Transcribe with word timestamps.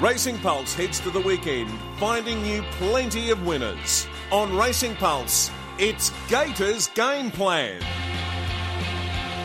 Racing 0.00 0.38
Pulse 0.38 0.74
heads 0.74 0.98
to 1.00 1.10
the 1.10 1.20
weekend, 1.20 1.70
finding 1.98 2.44
you 2.44 2.62
plenty 2.72 3.30
of 3.30 3.46
winners. 3.46 4.08
On 4.32 4.56
Racing 4.56 4.96
Pulse, 4.96 5.52
it's 5.78 6.10
Gators 6.28 6.88
Game 6.88 7.30
Plan. 7.30 7.80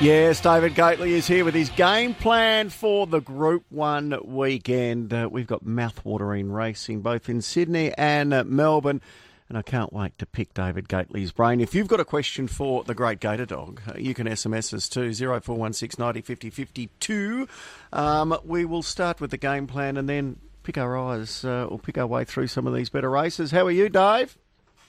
Yes, 0.02 0.42
David 0.42 0.74
Gately 0.74 1.14
is 1.14 1.28
here 1.28 1.46
with 1.46 1.54
his 1.54 1.70
game 1.70 2.16
plan 2.16 2.70
for 2.70 3.06
the 3.06 3.20
Group 3.20 3.64
1 3.70 4.22
weekend. 4.24 5.14
Uh, 5.14 5.30
we've 5.32 5.46
got 5.46 5.66
mouthwatering 5.66 6.52
racing 6.52 7.02
both 7.02 7.30
in 7.30 7.42
Sydney 7.42 7.94
and 7.96 8.34
uh, 8.34 8.44
Melbourne. 8.44 9.02
And 9.50 9.58
I 9.58 9.64
can't 9.64 9.92
wait 9.92 10.16
to 10.20 10.28
pick 10.28 10.54
David 10.54 10.88
Gately's 10.88 11.32
brain. 11.32 11.60
If 11.60 11.74
you've 11.74 11.88
got 11.88 12.00
a 12.00 12.06
question 12.06 12.48
for 12.48 12.84
the 12.84 12.94
great 12.94 13.20
Gator 13.20 13.48
Dog, 13.48 13.82
you 13.98 14.14
can 14.14 14.28
SMS 14.28 14.76
us 14.76 14.88
to 14.90 15.12
0416 15.12 15.96
90 15.98 16.22
50 16.22 16.50
52. 16.52 17.48
Um, 17.92 18.38
we 18.46 18.64
will 18.64 18.84
start 18.84 19.20
with 19.20 19.32
the 19.32 19.38
game 19.38 19.66
plan 19.66 19.98
and 19.98 20.08
then 20.08 20.38
pick 20.62 20.78
our 20.78 20.96
eyes 20.96 21.44
uh, 21.44 21.66
or 21.66 21.80
pick 21.80 21.98
our 21.98 22.06
way 22.06 22.26
through 22.26 22.46
some 22.46 22.68
of 22.68 22.76
these 22.76 22.92
better 22.92 23.10
races. 23.10 23.50
How 23.50 23.66
are 23.66 23.72
you, 23.72 23.90
Dave? 23.90 24.38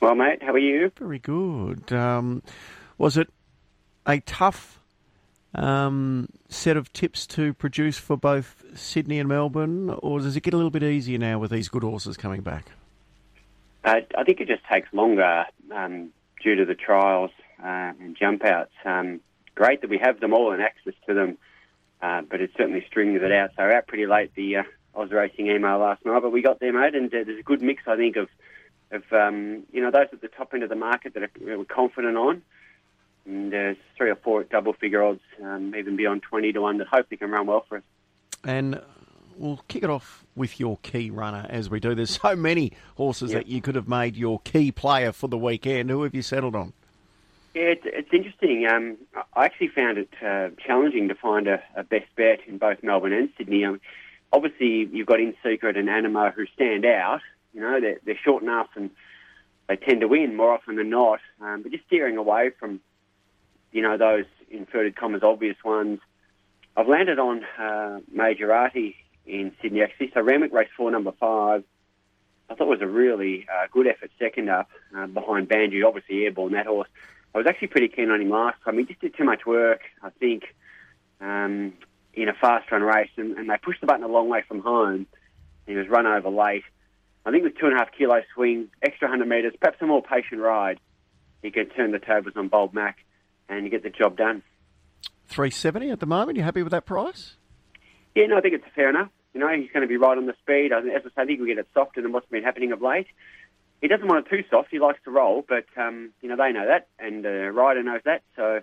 Well, 0.00 0.14
mate, 0.14 0.42
how 0.42 0.52
are 0.52 0.58
you? 0.58 0.92
Very 0.98 1.18
good. 1.18 1.90
Um, 1.90 2.42
was 2.98 3.16
it 3.16 3.28
a 4.06 4.20
tough 4.20 4.78
um, 5.54 6.28
set 6.50 6.76
of 6.76 6.92
tips 6.92 7.26
to 7.28 7.54
produce 7.54 7.96
for 7.96 8.18
both 8.18 8.62
Sydney 8.74 9.18
and 9.18 9.28
Melbourne, 9.28 9.88
or 9.88 10.20
does 10.20 10.36
it 10.36 10.42
get 10.42 10.52
a 10.52 10.56
little 10.56 10.70
bit 10.70 10.82
easier 10.82 11.18
now 11.18 11.38
with 11.38 11.50
these 11.50 11.68
good 11.68 11.82
horses 11.82 12.18
coming 12.18 12.42
back? 12.42 12.72
Uh, 13.84 14.00
I 14.16 14.24
think 14.24 14.40
it 14.40 14.48
just 14.48 14.64
takes 14.70 14.92
longer 14.92 15.46
um, 15.74 16.10
due 16.42 16.56
to 16.56 16.64
the 16.64 16.74
trials 16.74 17.30
uh, 17.62 17.92
and 17.98 18.16
jump 18.16 18.44
outs. 18.44 18.72
Um, 18.84 19.20
great 19.54 19.80
that 19.80 19.90
we 19.90 19.98
have 19.98 20.20
them 20.20 20.32
all 20.32 20.52
and 20.52 20.62
access 20.62 20.94
to 21.06 21.14
them, 21.14 21.38
uh, 22.02 22.22
but 22.22 22.40
it 22.40 22.50
certainly 22.56 22.84
strings 22.86 23.20
it 23.22 23.32
out. 23.32 23.50
So 23.56 23.62
out 23.62 23.86
pretty 23.86 24.06
late 24.06 24.34
the 24.34 24.56
uh, 24.56 24.62
Oz 24.94 25.10
Racing 25.10 25.46
email 25.46 25.78
last 25.78 26.04
night, 26.04 26.20
but 26.20 26.32
we 26.32 26.42
got 26.42 26.60
there, 26.60 26.72
mate, 26.72 26.94
and 26.94 27.06
uh, 27.06 27.24
there's 27.24 27.38
a 27.38 27.42
good 27.42 27.62
mix, 27.62 27.82
I 27.86 27.96
think, 27.96 28.16
of 28.16 28.28
of 28.92 29.04
um, 29.12 29.62
you 29.72 29.80
know 29.80 29.92
those 29.92 30.08
at 30.12 30.20
the 30.20 30.28
top 30.28 30.52
end 30.52 30.64
of 30.64 30.68
the 30.68 30.74
market 30.74 31.14
that 31.14 31.22
are, 31.22 31.30
we're 31.40 31.64
confident 31.64 32.16
on. 32.16 32.42
And 33.26 33.52
there's 33.52 33.76
three 33.96 34.10
or 34.10 34.16
four 34.16 34.42
double 34.44 34.72
figure 34.72 35.02
odds, 35.02 35.20
um, 35.42 35.74
even 35.76 35.94
beyond 35.94 36.22
20 36.22 36.52
to 36.52 36.60
1, 36.62 36.78
that 36.78 36.86
hopefully 36.88 37.18
can 37.18 37.30
run 37.30 37.46
well 37.46 37.64
for 37.68 37.76
us. 37.76 37.82
And 38.44 38.80
we'll 39.40 39.60
kick 39.68 39.82
it 39.82 39.90
off 39.90 40.24
with 40.36 40.60
your 40.60 40.78
key 40.82 41.10
runner 41.10 41.46
as 41.48 41.70
we 41.70 41.80
do. 41.80 41.94
There's 41.94 42.18
so 42.20 42.36
many 42.36 42.72
horses 42.96 43.32
yep. 43.32 43.42
that 43.42 43.48
you 43.48 43.60
could 43.60 43.74
have 43.74 43.88
made 43.88 44.16
your 44.16 44.40
key 44.40 44.70
player 44.70 45.12
for 45.12 45.28
the 45.28 45.38
weekend. 45.38 45.90
Who 45.90 46.02
have 46.02 46.14
you 46.14 46.22
settled 46.22 46.54
on? 46.54 46.72
Yeah, 47.54 47.62
it's, 47.62 47.82
it's 47.84 48.12
interesting. 48.12 48.66
Um, 48.66 48.96
I 49.34 49.46
actually 49.46 49.68
found 49.68 49.98
it 49.98 50.08
uh, 50.24 50.50
challenging 50.64 51.08
to 51.08 51.14
find 51.14 51.48
a, 51.48 51.60
a, 51.74 51.82
best 51.82 52.06
bet 52.14 52.40
in 52.46 52.58
both 52.58 52.82
Melbourne 52.82 53.12
and 53.12 53.30
Sydney. 53.36 53.64
Um, 53.64 53.80
obviously, 54.32 54.88
you've 54.92 55.08
got 55.08 55.18
In 55.18 55.34
Secret 55.42 55.76
and 55.76 55.88
Animo 55.88 56.30
who 56.30 56.46
stand 56.54 56.84
out. 56.84 57.20
You 57.52 57.60
know, 57.60 57.80
they're, 57.80 57.98
they're 58.04 58.18
short 58.22 58.44
enough 58.44 58.68
and 58.76 58.90
they 59.68 59.74
tend 59.76 60.02
to 60.02 60.08
win 60.08 60.36
more 60.36 60.52
often 60.52 60.76
than 60.76 60.90
not. 60.90 61.18
Um, 61.40 61.62
but 61.62 61.72
just 61.72 61.84
steering 61.86 62.16
away 62.16 62.50
from 62.50 62.80
you 63.72 63.82
know, 63.82 63.96
those 63.96 64.24
inverted 64.50 64.96
commas 64.96 65.22
obvious 65.22 65.56
ones. 65.64 66.00
I've 66.76 66.88
landed 66.88 67.18
on 67.18 67.44
uh, 67.58 68.00
Majorati 68.14 68.94
in 69.30 69.52
Sydney 69.62 69.82
actually. 69.82 70.10
So 70.12 70.20
Randwick 70.20 70.52
race 70.52 70.68
four, 70.76 70.90
number 70.90 71.12
five. 71.18 71.64
I 72.48 72.54
thought 72.54 72.66
was 72.66 72.82
a 72.82 72.86
really 72.86 73.46
uh, 73.48 73.68
good 73.70 73.86
effort 73.86 74.10
second 74.18 74.50
up 74.50 74.68
uh, 74.96 75.06
behind 75.06 75.48
Banju, 75.48 75.86
obviously 75.86 76.24
airborne 76.24 76.52
that 76.52 76.66
horse. 76.66 76.88
I 77.32 77.38
was 77.38 77.46
actually 77.46 77.68
pretty 77.68 77.88
keen 77.88 78.10
on 78.10 78.20
him 78.20 78.28
last 78.28 78.58
time. 78.64 78.76
He 78.76 78.84
just 78.84 79.00
did 79.00 79.16
too 79.16 79.22
much 79.22 79.46
work, 79.46 79.82
I 80.02 80.10
think, 80.10 80.42
um, 81.20 81.74
in 82.12 82.28
a 82.28 82.32
fast 82.32 82.70
run 82.72 82.82
race, 82.82 83.10
and, 83.16 83.38
and 83.38 83.48
they 83.48 83.54
pushed 83.62 83.80
the 83.80 83.86
button 83.86 84.02
a 84.02 84.08
long 84.08 84.28
way 84.28 84.42
from 84.48 84.60
home. 84.60 85.06
He 85.68 85.76
was 85.76 85.86
run 85.88 86.08
over 86.08 86.28
late. 86.28 86.64
I 87.24 87.30
think 87.30 87.44
with 87.44 87.56
two 87.56 87.66
and 87.66 87.76
a 87.76 87.78
half 87.78 87.92
kilo 87.96 88.20
swing, 88.34 88.68
extra 88.82 89.08
100 89.08 89.28
metres, 89.28 89.54
perhaps 89.60 89.80
a 89.80 89.86
more 89.86 90.02
patient 90.02 90.40
ride, 90.40 90.80
he 91.42 91.52
could 91.52 91.74
turn 91.76 91.92
the 91.92 92.00
tables 92.00 92.34
on 92.34 92.48
Bold 92.48 92.74
Mac 92.74 92.98
and 93.48 93.64
you 93.64 93.70
get 93.70 93.84
the 93.84 93.90
job 93.90 94.16
done. 94.16 94.42
370 95.28 95.90
at 95.90 96.00
the 96.00 96.06
moment. 96.06 96.36
You 96.36 96.42
happy 96.42 96.62
with 96.62 96.72
that 96.72 96.86
price? 96.86 97.36
Yeah, 98.14 98.26
no, 98.26 98.38
I 98.38 98.40
think 98.40 98.54
it's 98.54 98.64
fair 98.74 98.90
enough. 98.90 99.10
You 99.34 99.40
know, 99.40 99.48
he's 99.48 99.70
going 99.70 99.82
to 99.82 99.88
be 99.88 99.96
right 99.96 100.16
on 100.16 100.26
the 100.26 100.34
speed. 100.42 100.72
As 100.72 100.84
I 100.84 101.02
say, 101.02 101.10
I 101.16 101.24
think 101.24 101.46
get 101.46 101.58
it 101.58 101.68
softer 101.72 102.02
than 102.02 102.12
what's 102.12 102.28
been 102.28 102.42
happening 102.42 102.72
of 102.72 102.82
late. 102.82 103.06
He 103.80 103.88
doesn't 103.88 104.06
want 104.06 104.26
it 104.26 104.30
too 104.30 104.44
soft. 104.50 104.68
He 104.70 104.78
likes 104.78 105.00
to 105.04 105.10
roll, 105.10 105.44
but 105.48 105.64
um, 105.76 106.10
you 106.20 106.28
know 106.28 106.36
they 106.36 106.52
know 106.52 106.66
that, 106.66 106.88
and 106.98 107.24
the 107.24 107.46
uh, 107.46 107.50
rider 107.50 107.82
knows 107.82 108.02
that. 108.04 108.22
So 108.36 108.60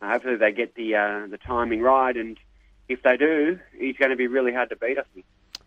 uh, 0.00 0.08
hopefully 0.08 0.36
they 0.36 0.52
get 0.52 0.74
the 0.74 0.94
uh, 0.94 1.26
the 1.28 1.38
timing 1.38 1.80
right, 1.80 2.16
and 2.16 2.38
if 2.88 3.02
they 3.02 3.16
do, 3.16 3.58
he's 3.76 3.96
going 3.96 4.10
to 4.10 4.16
be 4.16 4.28
really 4.28 4.52
hard 4.52 4.68
to 4.68 4.76
beat. 4.76 4.98
I 4.98 5.02
think. 5.14 5.26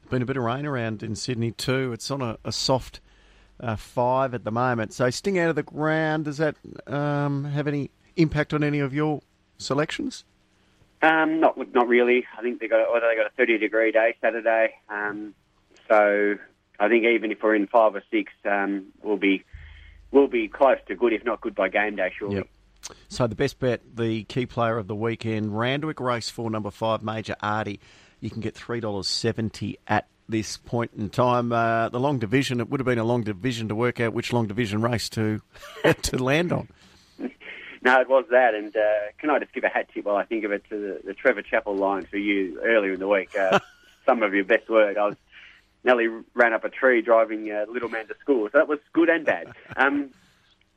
Been 0.09 0.21
a 0.21 0.25
bit 0.25 0.37
of 0.37 0.43
rain 0.43 0.65
around 0.65 1.01
in 1.01 1.15
Sydney 1.15 1.51
too. 1.51 1.91
It's 1.91 2.11
on 2.11 2.21
a, 2.21 2.37
a 2.45 2.51
soft 2.51 3.01
uh, 3.59 3.75
five 3.75 4.33
at 4.33 4.43
the 4.43 4.51
moment. 4.51 4.93
So 4.93 5.09
sting 5.09 5.39
out 5.39 5.49
of 5.49 5.55
the 5.55 5.63
ground. 5.63 6.25
Does 6.25 6.37
that 6.37 6.55
um, 6.87 7.45
have 7.45 7.67
any 7.67 7.89
impact 8.15 8.53
on 8.53 8.63
any 8.63 8.79
of 8.79 8.93
your 8.93 9.21
selections? 9.57 10.23
Um, 11.05 11.39
not 11.39 11.55
not 11.73 11.87
really. 11.87 12.25
I 12.35 12.41
think 12.41 12.59
they 12.59 12.67
got 12.67 12.91
well, 12.91 13.01
they 13.01 13.15
got 13.15 13.27
a 13.27 13.35
thirty 13.37 13.59
degree 13.59 13.91
day 13.91 14.15
Saturday, 14.21 14.73
um, 14.89 15.35
so 15.87 16.35
I 16.79 16.89
think 16.89 17.05
even 17.05 17.31
if 17.31 17.43
we're 17.43 17.53
in 17.53 17.67
five 17.67 17.93
or 17.93 18.03
six, 18.09 18.31
um, 18.43 18.87
we'll 19.03 19.17
be 19.17 19.43
we'll 20.11 20.27
be 20.27 20.47
close 20.47 20.77
to 20.87 20.95
good, 20.95 21.13
if 21.13 21.23
not 21.23 21.41
good 21.41 21.53
by 21.53 21.69
game 21.69 21.95
day, 21.95 22.11
surely. 22.17 22.37
Yep. 22.37 22.47
So 23.07 23.27
the 23.27 23.35
best 23.35 23.59
bet, 23.59 23.81
the 23.95 24.23
key 24.23 24.47
player 24.47 24.77
of 24.77 24.87
the 24.87 24.95
weekend, 24.95 25.57
Randwick 25.57 25.99
Race 25.99 26.29
Four, 26.29 26.49
number 26.49 26.71
five, 26.71 27.03
Major 27.03 27.35
Artie. 27.39 27.79
You 28.19 28.31
can 28.31 28.41
get 28.41 28.55
three 28.55 28.79
dollars 28.79 29.07
seventy 29.07 29.77
at 29.87 30.07
this 30.27 30.57
point 30.57 30.91
in 30.97 31.11
time. 31.11 31.51
Uh, 31.51 31.89
the 31.89 31.99
long 31.99 32.17
division, 32.17 32.59
it 32.59 32.69
would 32.69 32.79
have 32.79 32.85
been 32.85 32.97
a 32.97 33.03
long 33.03 33.21
division 33.21 33.67
to 33.67 33.75
work 33.75 33.99
out 33.99 34.13
which 34.13 34.33
long 34.33 34.47
division 34.47 34.81
race 34.81 35.07
to 35.09 35.41
to 36.01 36.17
land 36.17 36.51
on. 36.51 36.67
No, 37.85 38.01
it 38.01 38.09
was 38.09 38.25
that. 38.31 38.55
And 38.55 38.75
uh, 38.75 39.11
can 39.19 39.29
I 39.29 39.37
just 39.37 39.53
give 39.53 39.63
a 39.63 39.69
hat 39.69 39.89
tip 39.93 40.05
while 40.05 40.15
I 40.15 40.25
think 40.25 40.43
of 40.43 40.51
it 40.51 40.63
to 40.69 40.75
the, 40.75 41.07
the 41.07 41.13
Trevor 41.13 41.43
Chappell 41.43 41.75
line 41.75 42.03
for 42.05 42.17
you 42.17 42.59
earlier 42.63 42.93
in 42.93 42.99
the 42.99 43.07
week? 43.07 43.37
Uh, 43.37 43.59
some 44.07 44.23
of 44.23 44.33
your 44.33 44.43
best 44.43 44.67
work. 44.67 44.97
I 44.97 45.05
was 45.05 45.15
nearly 45.83 46.07
ran 46.33 46.51
up 46.51 46.65
a 46.65 46.69
tree 46.69 47.03
driving 47.03 47.51
uh, 47.51 47.65
little 47.71 47.89
man 47.89 48.07
to 48.07 48.15
school, 48.19 48.49
so 48.51 48.57
that 48.57 48.67
was 48.67 48.79
good 48.91 49.09
and 49.09 49.23
bad. 49.23 49.53
Um, 49.77 50.09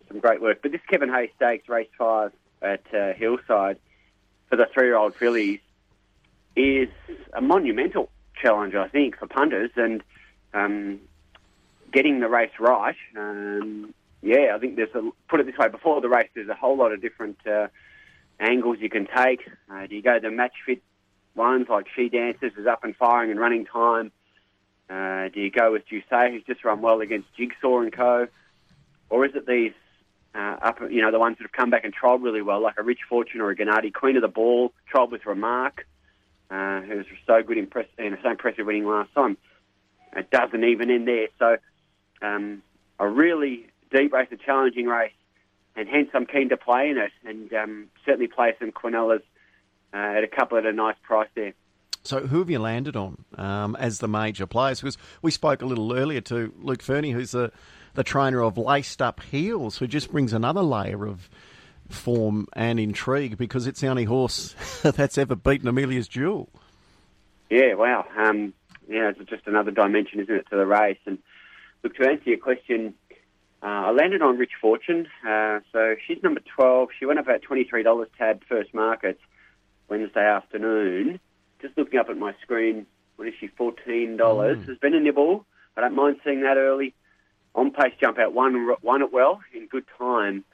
some 0.09 0.21
great 0.21 0.41
work. 0.41 0.61
But 0.63 0.73
this 0.73 0.81
Kevin 0.89 1.11
Hayes 1.11 1.31
Stakes 1.37 1.69
race 1.69 1.89
five 1.97 2.33
at 2.61 2.83
uh, 2.95 3.13
Hillside 3.15 3.79
for 4.49 4.57
the 4.57 4.67
three-year-old 4.73 5.15
fillies 5.15 5.61
is 6.57 6.89
a 7.33 7.41
monumental 7.41 8.11
challenge, 8.41 8.75
I 8.75 8.89
think, 8.89 9.19
for 9.19 9.27
punters 9.27 9.71
and 9.77 10.03
um, 10.53 11.01
getting 11.93 12.21
the 12.21 12.29
race 12.29 12.53
right. 12.59 12.97
Um, 13.17 13.95
yeah, 14.23 14.53
I 14.55 14.59
think 14.59 14.77
there's 14.77 14.95
a 14.95 15.11
put 15.29 15.41
it 15.41 15.47
this 15.47 15.56
way 15.56 15.69
before 15.69 16.01
the 16.01 16.09
race. 16.09 16.29
There's 16.34 16.49
a 16.49 16.55
whole 16.55 16.77
lot 16.77 16.93
of 16.93 17.01
different 17.01 17.39
uh, 17.47 17.69
angles 18.41 18.79
you 18.81 18.91
can 18.91 19.06
take. 19.06 19.49
Uh, 19.71 19.87
do 19.87 19.97
you 19.97 20.03
go 20.03 20.19
the 20.19 20.31
match 20.31 20.55
fit 20.67 20.83
ones 21.34 21.67
like 21.69 21.87
She 21.95 22.09
Dances 22.09 22.53
is 22.59 22.67
up 22.67 22.84
and 22.84 22.97
firing 22.97 23.31
and 23.31 23.39
running 23.39 23.65
time? 23.65 24.11
Uh, 24.91 25.29
do 25.29 25.41
you 25.41 25.51
go 25.51 25.73
with 25.73 25.83
Jusay, 25.87 26.33
who's 26.33 26.43
just 26.45 26.65
run 26.65 26.81
well 26.81 27.01
against 27.01 27.29
Jigsaw 27.37 27.81
and 27.81 27.93
Co, 27.93 28.27
or 29.11 29.27
is 29.27 29.34
it 29.34 29.47
these 29.47 29.73
uh, 30.35 30.56
up, 30.62 30.79
you 30.91 31.03
know, 31.03 31.11
the 31.11 31.19
ones 31.19 31.37
that 31.39 31.45
have 31.45 31.53
come 31.53 31.71
back 31.71 31.85
and 31.85 31.95
trialled 31.95 32.23
really 32.23 32.43
well, 32.43 32.61
like 32.61 32.77
a 32.79 32.83
Rich 32.83 33.00
Fortune 33.09 33.41
or 33.41 33.50
a 33.50 33.56
Gennady, 33.56 33.93
Queen 33.93 34.17
of 34.17 34.23
the 34.23 34.29
Ball, 34.29 34.73
trialled 34.93 35.11
with 35.11 35.27
Remark, 35.27 35.87
uh, 36.50 36.81
who 36.83 36.97
was 36.97 37.06
so 37.27 37.43
good, 37.43 37.59
impress- 37.59 37.87
and 37.99 38.17
so 38.23 38.31
impressive 38.31 38.67
winning 38.67 38.87
last 38.87 39.12
time. 39.15 39.37
It 40.17 40.31
doesn't 40.31 40.65
even 40.65 40.91
end 40.91 41.09
there. 41.09 41.29
So 41.39 41.56
um, 42.23 42.62
a 42.99 43.09
really 43.09 43.67
deep 43.91 44.12
race, 44.12 44.28
a 44.31 44.37
challenging 44.37 44.87
race, 44.87 45.12
and 45.76 45.88
hence 45.88 46.09
I'm 46.15 46.26
keen 46.26 46.49
to 46.50 46.56
play 46.56 46.91
in 46.91 46.99
it 46.99 47.12
and 47.25 47.53
um, 47.54 47.88
certainly 48.04 48.26
play 48.26 48.54
some 48.59 48.72
Quinellas 48.72 49.22
uh, 49.93 49.97
at 49.97 50.25
a 50.25 50.28
couple 50.28 50.59
at 50.59 50.66
a 50.66 50.72
nice 50.72 50.97
price 51.03 51.28
there. 51.34 51.54
So, 52.04 52.26
who 52.26 52.38
have 52.38 52.49
you 52.49 52.59
landed 52.59 52.97
on 52.97 53.25
um, 53.37 53.76
as 53.76 53.99
the 53.99 54.09
major 54.09 54.47
players? 54.47 54.81
Because 54.81 54.96
we 55.20 55.31
spoke 55.31 55.62
a 55.62 55.67
little 55.67 55.93
earlier 55.93 56.20
to 56.23 56.52
Luke 56.61 56.82
Fernie, 56.82 57.11
who's 57.11 57.32
the, 57.32 57.52
the 57.94 58.05
trainer 58.05 58.43
of 58.43 58.56
Laced 58.56 59.02
Up 59.02 59.23
Heels, 59.23 59.79
who 59.79 59.87
just 59.87 60.11
brings 60.11 60.32
another 60.32 60.62
layer 60.62 61.06
of 61.06 61.29
form 61.88 62.46
and 62.52 62.79
intrigue 62.79 63.37
because 63.38 63.67
it's 63.67 63.81
the 63.81 63.88
only 63.88 64.05
horse 64.05 64.55
that's 64.82 65.19
ever 65.19 65.34
beaten 65.34 65.69
Amelia's 65.69 66.08
Jewel. 66.08 66.49
Yeah, 67.50 67.75
wow. 67.75 68.06
Um, 68.17 68.52
yeah, 68.88 69.11
it's 69.11 69.31
just 69.31 69.46
another 69.46 69.70
dimension, 69.70 70.20
isn't 70.20 70.34
it, 70.34 70.46
to 70.50 70.56
the 70.56 70.67
race? 70.67 70.99
And 71.06 71.19
look, 71.82 71.94
to 71.96 72.08
answer 72.08 72.31
your 72.31 72.38
question, 72.38 72.94
uh, 73.62 73.66
I 73.66 73.90
landed 73.90 74.22
on 74.22 74.38
Rich 74.38 74.52
Fortune. 74.60 75.08
Uh, 75.26 75.60
so 75.72 75.96
she's 76.06 76.22
number 76.22 76.40
12. 76.56 76.90
She 76.99 77.06
went 77.06 77.19
up 77.19 77.28
at 77.28 77.43
$23 77.43 78.06
tab 78.16 78.43
first 78.49 78.72
market 78.72 79.19
Wednesday 79.88 80.25
afternoon. 80.25 81.19
Just 81.60 81.76
looking 81.76 81.99
up 81.99 82.08
at 82.08 82.16
my 82.16 82.34
screen, 82.43 82.87
what 83.16 83.26
is 83.26 83.34
she, 83.40 83.49
$14? 83.49 84.16
Mm. 84.16 84.66
There's 84.66 84.78
been 84.78 84.94
a 84.94 85.00
nibble. 85.00 85.44
I 85.76 85.81
don't 85.81 85.96
mind 85.96 86.20
seeing 86.25 86.43
that 86.43 86.56
early. 86.56 86.94
On 87.55 87.72
pace 87.72 87.94
jump 88.00 88.19
out, 88.19 88.32
one, 88.32 88.69
won 88.82 89.02
it 89.02 89.12
well 89.12 89.40
in 89.52 89.66
good 89.66 89.84
time. 89.99 90.44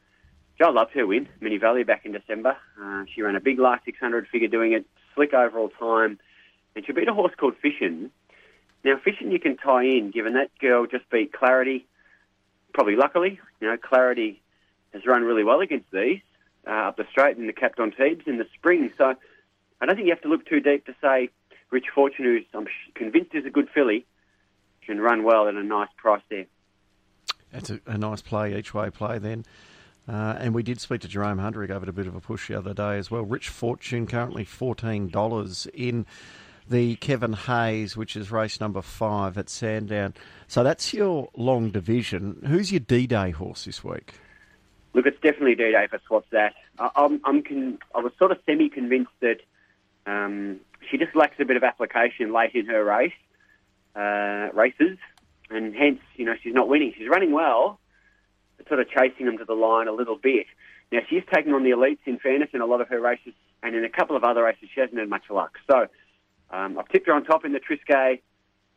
Joe 0.58 0.70
loved 0.70 0.92
her 0.92 1.06
win, 1.06 1.28
Moonee 1.42 1.60
Valley 1.60 1.82
back 1.82 2.06
in 2.06 2.12
December. 2.12 2.56
Uh, 2.80 3.04
she 3.12 3.20
ran 3.20 3.36
a 3.36 3.40
big 3.40 3.58
last 3.58 3.84
600 3.84 4.28
figure 4.28 4.48
doing 4.48 4.72
it, 4.72 4.86
slick 5.14 5.34
overall 5.34 5.68
time. 5.68 6.18
And 6.74 6.86
she 6.86 6.92
beat 6.92 7.08
a 7.08 7.12
horse 7.12 7.34
called 7.36 7.54
Fishin, 7.60 8.10
Now, 8.84 8.96
fishing 9.02 9.30
you 9.30 9.40
can 9.40 9.56
tie 9.56 9.84
in, 9.84 10.10
given 10.10 10.34
that 10.34 10.56
girl 10.58 10.86
just 10.86 11.08
beat 11.10 11.32
Clarity, 11.32 11.86
probably 12.74 12.96
luckily. 12.96 13.40
You 13.60 13.68
know, 13.68 13.76
Clarity 13.78 14.42
has 14.92 15.06
run 15.06 15.22
really 15.22 15.44
well 15.44 15.60
against 15.60 15.90
these 15.90 16.20
uh, 16.66 16.88
up 16.88 16.96
the 16.96 17.06
straight 17.10 17.36
and 17.36 17.48
the 17.48 17.52
capped 17.52 17.80
on 17.80 17.92
in 17.98 18.38
the 18.38 18.46
spring. 18.54 18.92
So 18.98 19.14
I 19.80 19.86
don't 19.86 19.96
think 19.96 20.06
you 20.06 20.12
have 20.12 20.22
to 20.22 20.28
look 20.28 20.46
too 20.46 20.60
deep 20.60 20.84
to 20.86 20.94
say 21.00 21.30
Rich 21.70 21.86
Fortune, 21.94 22.24
who's 22.24 22.44
I'm 22.52 22.66
convinced 22.94 23.34
is 23.34 23.46
a 23.46 23.50
good 23.50 23.68
filly, 23.70 24.04
can 24.86 25.00
run 25.00 25.24
well 25.24 25.48
at 25.48 25.54
a 25.54 25.62
nice 25.62 25.88
price 25.96 26.22
there. 26.28 26.46
That's 27.52 27.70
a, 27.70 27.80
a 27.86 27.96
nice 27.96 28.22
play, 28.22 28.56
each 28.58 28.74
way 28.74 28.90
play 28.90 29.18
then. 29.18 29.44
Uh, 30.06 30.36
and 30.38 30.54
we 30.54 30.62
did 30.62 30.80
speak 30.80 31.00
to 31.00 31.08
Jerome 31.08 31.38
Hunter. 31.38 31.62
He 31.62 31.68
gave 31.68 31.82
it 31.82 31.88
a 31.88 31.92
bit 31.92 32.06
of 32.06 32.14
a 32.14 32.20
push 32.20 32.48
the 32.48 32.58
other 32.58 32.74
day 32.74 32.98
as 32.98 33.10
well. 33.10 33.22
Rich 33.22 33.48
Fortune 33.48 34.06
currently 34.06 34.44
$14 34.44 35.66
in 35.72 36.04
the 36.68 36.96
Kevin 36.96 37.32
Hayes, 37.32 37.96
which 37.96 38.16
is 38.16 38.30
race 38.30 38.60
number 38.60 38.82
five 38.82 39.36
at 39.36 39.48
Sandown. 39.48 40.14
So 40.48 40.62
that's 40.62 40.94
your 40.94 41.28
long 41.36 41.70
division. 41.70 42.42
Who's 42.46 42.72
your 42.72 42.80
D 42.80 43.06
Day 43.06 43.30
horse 43.30 43.64
this 43.64 43.84
week? 43.84 44.14
Look, 44.94 45.06
it's 45.06 45.20
definitely 45.20 45.54
D 45.54 45.72
Day 45.72 45.86
for 45.88 46.00
Swats 46.06 46.26
that. 46.30 46.54
I, 46.78 46.90
I'm, 46.96 47.20
I'm 47.24 47.42
con- 47.42 47.78
I 47.94 48.00
was 48.00 48.12
sort 48.18 48.32
of 48.32 48.38
semi 48.46 48.68
convinced 48.68 49.12
that 49.20 49.40
um, 50.06 50.60
she 50.90 50.98
just 50.98 51.14
lacks 51.14 51.36
a 51.40 51.44
bit 51.44 51.56
of 51.56 51.64
application 51.64 52.32
late 52.32 52.54
in 52.54 52.66
her 52.66 52.84
race 52.84 53.12
uh, 53.96 54.48
races, 54.54 54.98
and 55.50 55.74
hence, 55.74 56.00
you 56.16 56.24
know, 56.24 56.34
she's 56.42 56.54
not 56.54 56.68
winning. 56.68 56.92
She's 56.96 57.08
running 57.08 57.32
well, 57.32 57.78
but 58.56 58.68
sort 58.68 58.80
of 58.80 58.88
chasing 58.88 59.26
them 59.26 59.38
to 59.38 59.44
the 59.44 59.54
line 59.54 59.88
a 59.88 59.92
little 59.92 60.16
bit. 60.16 60.46
Now, 60.92 61.00
she's 61.08 61.22
taken 61.32 61.52
on 61.52 61.64
the 61.64 61.70
elites 61.70 61.98
in 62.06 62.18
fairness 62.18 62.50
in 62.52 62.60
a 62.60 62.66
lot 62.66 62.80
of 62.80 62.88
her 62.88 63.00
races, 63.00 63.34
and 63.62 63.74
in 63.74 63.84
a 63.84 63.88
couple 63.88 64.16
of 64.16 64.24
other 64.24 64.44
races, 64.44 64.68
she 64.74 64.80
hasn't 64.80 64.98
had 64.98 65.08
much 65.08 65.24
luck. 65.30 65.58
So 65.70 65.86
um, 66.50 66.78
I've 66.78 66.88
tipped 66.88 67.06
her 67.06 67.14
on 67.14 67.24
top 67.24 67.44
in 67.44 67.52
the 67.52 67.60
Triscay. 67.60 68.20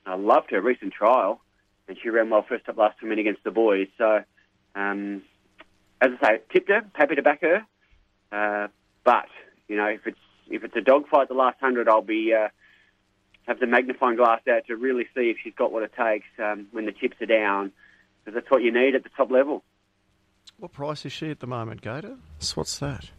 I 0.06 0.16
loved 0.16 0.52
her 0.52 0.62
recent 0.62 0.94
trial, 0.94 1.42
and 1.88 1.98
she 2.02 2.10
ran 2.10 2.30
well 2.30 2.46
first 2.48 2.68
up 2.70 2.78
last 2.78 3.00
time 3.00 3.12
in 3.12 3.20
against 3.20 3.44
the 3.44 3.52
boys. 3.52 3.88
So, 3.98 4.24
um, 4.76 5.22
as 6.02 6.12
I 6.22 6.28
say, 6.28 6.42
tipped 6.52 6.70
her, 6.70 6.82
happy 6.94 7.16
to 7.16 7.22
back 7.22 7.42
her. 7.42 7.66
Uh, 8.32 8.68
but 9.04 9.28
you 9.68 9.76
know, 9.76 9.88
if 9.88 10.06
it's 10.06 10.18
if 10.50 10.64
it's 10.64 10.76
a 10.76 10.82
dogfight 10.82 11.28
the 11.28 11.34
last 11.34 11.60
hundred, 11.60 11.90
I'll 11.90 12.02
be 12.02 12.34
uh, 12.34 12.50
have 13.48 13.60
the 13.60 13.68
magnifying 13.68 14.18
glass 14.18 14.42
out 14.50 14.68
to 14.68 14.76
really 14.76 15.06
see 15.16 15.30
if 15.30 15.38
she's 15.44 15.54
got 15.56 15.72
what 15.72 15.84
it 15.84 15.92
takes 15.98 16.28
um, 16.44 16.68
when 16.72 16.86
the 16.86 16.92
chips 16.92 17.18
are 17.22 17.26
down, 17.26 17.72
because 18.24 18.36
that's 18.36 18.52
what 18.52 18.62
you 18.62 18.72
need 18.72 18.96
at 18.96 19.04
the 19.04 19.10
top 19.16 19.32
level. 19.32 19.64
What 20.58 20.74
price 20.74 21.06
is 21.06 21.12
she 21.12 21.30
at 21.30 21.40
the 21.40 21.48
moment, 21.48 21.82
Gator? 21.82 22.18
So 22.40 22.56
What's 22.56 22.80
that? 22.80 23.12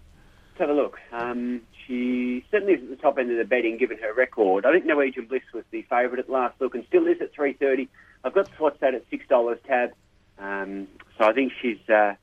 Let's 0.58 0.70
have 0.70 0.76
a 0.76 0.80
look. 0.80 0.98
Um, 1.12 1.60
she 1.86 2.44
certainly 2.50 2.72
is 2.74 2.82
at 2.82 2.90
the 2.90 2.96
top 2.96 3.16
end 3.16 3.30
of 3.30 3.36
the 3.38 3.44
betting, 3.44 3.78
given 3.78 3.96
her 3.98 4.12
record. 4.12 4.66
I 4.66 4.72
think 4.72 4.86
Norwegian 4.86 5.26
Bliss 5.26 5.42
was 5.54 5.62
the 5.70 5.82
favourite 5.82 6.18
at 6.18 6.28
last 6.28 6.60
look, 6.60 6.74
and 6.74 6.84
still 6.88 7.06
is 7.06 7.20
at 7.20 7.32
three 7.32 7.52
thirty. 7.52 7.88
I've 8.24 8.34
got 8.34 8.48
Swats 8.56 8.78
at 8.82 8.92
six 9.08 9.24
dollars 9.28 9.60
tab, 9.68 9.92
um, 10.40 10.88
so 11.16 11.26
I 11.28 11.32
think 11.32 11.52
she's 11.62 11.78
uh, 11.88 12.14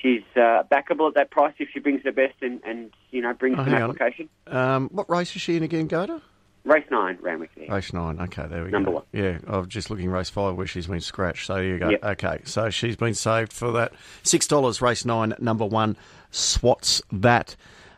she's 0.00 0.22
uh, 0.36 0.62
backable 0.70 1.08
at 1.08 1.14
that 1.14 1.32
price 1.32 1.54
if 1.58 1.68
she 1.74 1.80
brings 1.80 2.02
her 2.04 2.12
best 2.12 2.36
and, 2.42 2.60
and 2.64 2.92
you 3.10 3.22
know 3.22 3.34
brings 3.34 3.58
Oh, 3.58 3.62
application. 3.62 4.28
Um, 4.46 4.88
what 4.92 5.10
race 5.10 5.34
is 5.34 5.42
she 5.42 5.56
in 5.56 5.64
again, 5.64 5.88
Gator? 5.88 6.20
Race 6.64 6.84
nine, 6.90 7.18
Randwick 7.20 7.50
there. 7.56 7.68
Race 7.74 7.92
nine. 7.92 8.20
Okay, 8.20 8.46
there 8.46 8.64
we 8.64 8.70
Number 8.70 8.70
go. 8.70 8.78
Number 8.78 8.90
one. 8.92 9.02
Yeah, 9.12 9.38
I 9.48 9.58
was 9.58 9.66
just 9.66 9.90
looking 9.90 10.08
race 10.10 10.30
five 10.30 10.54
where 10.54 10.66
she's 10.66 10.86
been 10.86 11.00
scratched. 11.00 11.46
So 11.46 11.54
there 11.54 11.64
you 11.64 11.78
go. 11.78 11.88
Yep. 11.90 12.04
Okay, 12.04 12.40
so 12.44 12.70
she's 12.70 12.94
been 12.96 13.14
saved 13.14 13.52
for 13.52 13.72
that 13.72 13.92
six 14.22 14.46
dollars. 14.46 14.80
Race 14.80 15.04
nine, 15.04 15.34
number 15.40 15.66
one. 15.66 15.96
Swats 16.30 17.02
that. 17.12 17.56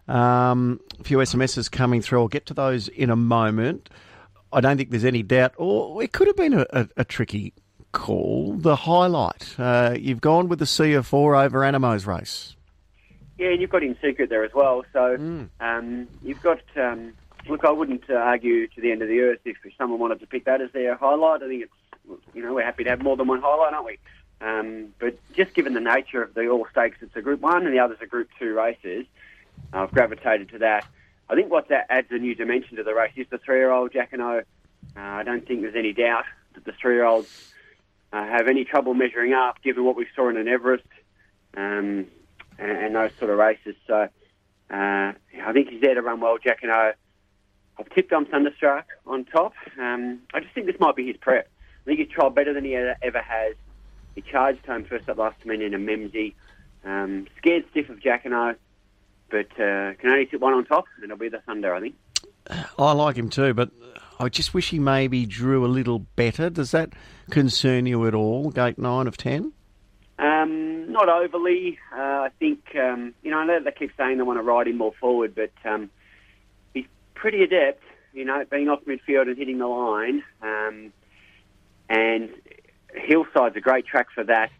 Um, 0.09 0.81
a 1.01 1.05
few 1.05 1.19
SMSs 1.19 1.71
coming 1.71 2.01
through. 2.03 2.21
I'll 2.21 2.29
get 2.29 2.47
to 2.47 2.55
those 2.55 2.89
in 2.89 3.11
a 3.11 3.17
moment. 3.17 3.89
I 4.53 4.61
don't 4.61 4.77
think 4.77 4.91
there's 4.91 5.05
any 5.05 5.23
doubt, 5.23 5.53
or 5.57 6.03
it 6.03 6.13
could 6.13 6.27
have 6.27 6.37
been 6.37 6.55
a, 6.55 6.67
a, 6.71 6.89
a 6.99 7.05
tricky 7.05 7.53
call. 7.93 8.55
The 8.55 8.77
highlight. 8.77 9.55
Uh, 9.59 9.95
you've 9.99 10.21
gone 10.21 10.49
with 10.49 10.59
the 10.59 10.67
C.F. 10.67 11.13
Orr 11.13 11.35
over 11.37 11.61
Animo's 11.61 12.07
race. 12.07 12.55
Yeah, 13.39 13.49
and 13.49 13.61
you've 13.61 13.71
got 13.71 13.83
in 13.83 13.97
secret 14.01 14.31
there 14.31 14.45
as 14.45 14.53
well. 14.55 14.85
So 14.93 15.17
Mm. 15.19 15.49
um, 15.61 16.07
you've 16.23 16.41
got. 16.43 16.61
Um, 16.77 17.15
look, 17.49 17.65
I 17.65 17.71
wouldn't 17.71 18.05
uh, 18.09 18.15
argue 18.15 18.67
to 18.69 18.81
the 18.81 18.93
end 18.93 19.03
of 19.03 19.09
the 19.09 19.21
earth 19.21 19.41
if 19.45 19.57
someone 19.79 19.99
wanted 19.99 20.21
to 20.21 20.27
pick 20.27 20.45
that 20.45 20.61
as 20.61 20.71
their 20.73 20.97
highlight. 20.97 21.43
I 21.43 21.49
think 21.49 21.63
it's. 21.65 21.73
You 22.35 22.43
know, 22.43 22.53
we're 22.53 22.65
happy 22.65 22.85
to 22.85 22.91
have 22.91 23.03
more 23.03 23.17
than 23.17 23.27
one 23.27 23.41
highlight, 23.41 23.73
aren't 23.73 23.87
we? 23.87 23.99
Um, 24.43 24.89
but 24.99 25.19
just 25.33 25.55
given 25.55 25.73
the 25.73 25.81
nature 25.81 26.23
of 26.23 26.35
the 26.35 26.47
Orr 26.49 26.69
Stakes, 26.71 26.99
it's 27.01 27.17
a 27.17 27.23
Group 27.23 27.41
One 27.41 27.65
and 27.65 27.75
the 27.75 27.79
others 27.79 27.97
are 28.03 28.07
Group 28.07 28.29
Two 28.39 28.53
races. 28.55 29.07
I've 29.73 29.91
gravitated 29.91 30.51
to 30.51 30.59
that. 30.59 30.87
I 31.31 31.35
think 31.35 31.51
what 31.51 31.69
that 31.69 31.87
adds 31.89 32.09
a 32.11 32.19
new 32.19 32.35
dimension 32.35 32.77
to 32.77 32.83
the 32.83 32.95
race 32.95 33.13
is 33.17 33.27
the 33.31 33.39
three-year-old 33.39 33.93
Jacquinot. 33.93 34.45
Uh, 34.95 35.01
I 35.01 35.23
don't 35.23 35.47
think 35.47 35.63
there's 35.63 35.75
any 35.75 35.95
doubt 35.95 36.25
that 36.53 36.65
the 36.67 36.73
three-year-olds 36.73 37.55
uh, 38.13 38.25
have 38.27 38.49
any 38.49 38.65
trouble 38.65 38.93
measuring 38.93 39.33
up, 39.33 39.63
given 39.63 39.85
what 39.85 39.97
we 39.97 40.07
saw 40.15 40.29
in 40.29 40.37
an 40.37 40.47
Everest 40.47 40.85
um, 41.57 42.07
and, 42.59 42.71
and 42.71 42.95
those 42.95 43.13
sort 43.19 43.31
of 43.31 43.39
races. 43.39 43.77
So 43.87 43.95
uh, 43.95 44.07
I 44.71 45.53
think 45.55 45.71
he's 45.71 45.81
there 45.81 45.95
to 45.95 46.03
run 46.03 46.21
well, 46.21 46.37
Jacquinot. 46.39 46.95
I've 47.79 47.91
tipped 47.91 48.13
on 48.13 48.27
Thunderstruck 48.27 48.87
on 49.07 49.25
top. 49.25 49.55
Um, 49.81 50.21
I 50.33 50.41
just 50.41 50.55
think 50.55 50.67
this 50.67 50.79
might 50.79 50.97
be 50.97 51.07
his 51.07 51.17
prep. 51.17 51.49
I 51.83 51.85
think 51.85 51.99
he's 51.99 52.09
trialled 52.09 52.35
better 52.35 52.55
than 52.55 52.65
he 52.65 52.75
ever, 52.75 53.21
has. 53.21 53.57
He 54.15 54.23
charged 54.23 54.65
home 54.65 54.85
first 54.85 55.09
up 55.09 55.19
last 55.19 55.41
time 55.41 55.51
in 55.61 55.75
a 55.75 55.79
Memsie. 55.79 56.35
Um, 56.85 57.27
scared 57.39 57.65
stiff 57.71 57.89
of 57.89 57.99
Jacquinot, 57.99 58.57
but 59.31 59.51
uh, 59.53 59.95
can 59.95 60.11
only 60.11 60.27
tip 60.27 60.41
one 60.41 60.55
on 60.55 60.65
top, 60.65 60.85
and 60.97 61.05
it'll 61.05 61.17
be 61.17 61.29
the 61.29 61.41
Thunder, 61.41 61.75
I 61.75 61.81
think. 61.81 61.95
I 62.79 62.93
like 62.93 63.17
him 63.17 63.31
too, 63.31 63.55
but 63.55 63.71
I 64.21 64.29
just 64.29 64.55
wish 64.55 64.71
he 64.71 64.79
maybe 64.79 65.27
drew 65.27 65.65
a 65.65 65.69
little 65.69 65.99
better. 65.99 66.51
Does 66.51 66.71
that 66.71 66.93
concern 67.31 67.87
you 67.87 68.07
at 68.07 68.15
all? 68.15 68.51
Gate 68.51 68.79
nine 68.79 69.07
of 69.07 69.17
ten. 69.17 69.53
Um, 70.19 70.93
not 70.93 71.09
overly. 71.09 71.79
Uh, 71.93 71.97
I 71.99 72.29
think, 72.39 72.77
um, 72.77 73.15
you 73.23 73.31
know, 73.31 73.39
I 73.39 73.47
know 73.47 73.61
they 73.61 73.73
keep 73.73 73.91
saying 73.97 74.19
they 74.19 74.23
want 74.23 74.39
to 74.39 74.43
ride 74.43 74.69
him 74.69 74.79
more 74.79 74.93
forward, 75.01 75.35
but 75.35 75.53
um, 75.69 75.91
pretty 77.25 77.43
adept, 77.43 77.83
you 78.13 78.23
know, 78.23 78.45
being 78.51 78.69
off 78.69 78.81
midfield 78.85 79.29
and 79.29 79.39
hitting 79.39 79.57
the 79.57 79.67
line. 79.67 80.23
Um, 80.43 80.93
and 81.89 82.29
Hillside's 82.95 83.57
a 83.57 83.61
great 83.61 83.87
track 83.87 84.09
for 84.15 84.25
that. 84.25 84.51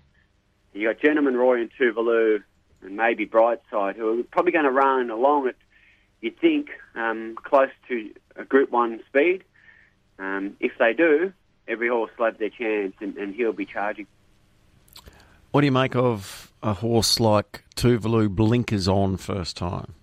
you 0.73 0.89
got 0.89 0.99
Gentleman 0.99 1.37
Roy 1.37 1.61
and 1.61 1.71
Tuvalu 1.79 2.43
and 2.81 2.97
maybe 2.97 3.27
Brightside, 3.27 3.97
who 3.97 4.21
are 4.21 4.23
probably 4.23 4.53
going 4.53 4.65
to 4.65 4.71
run 4.71 5.11
along 5.11 5.49
at, 5.49 5.57
you'd 6.23 6.41
think, 6.41 6.71
um, 6.95 7.37
close 7.37 7.69
to 7.89 8.11
a 8.37 8.47
Group 8.47 8.71
1 8.71 8.99
speed. 9.09 9.45
Um, 10.19 10.57
if 10.59 10.73
they 10.79 10.95
do, 10.95 11.35
every 11.69 11.89
horse 11.89 12.13
will 12.19 12.25
have 12.25 12.39
their 12.39 12.49
chance 12.49 12.95
and, 13.01 13.15
and 13.19 13.35
he'll 13.35 13.53
be 13.53 13.67
charging. 13.67 14.07
What 15.51 15.61
do 15.61 15.67
you 15.67 15.73
make 15.73 15.95
of 15.95 16.51
a 16.63 16.73
horse 16.73 17.21
like 17.21 17.63
Tuvalu 17.77 18.31
blinkers 18.31 18.89
on 18.89 19.19
first 19.19 19.55
time? 19.55 19.97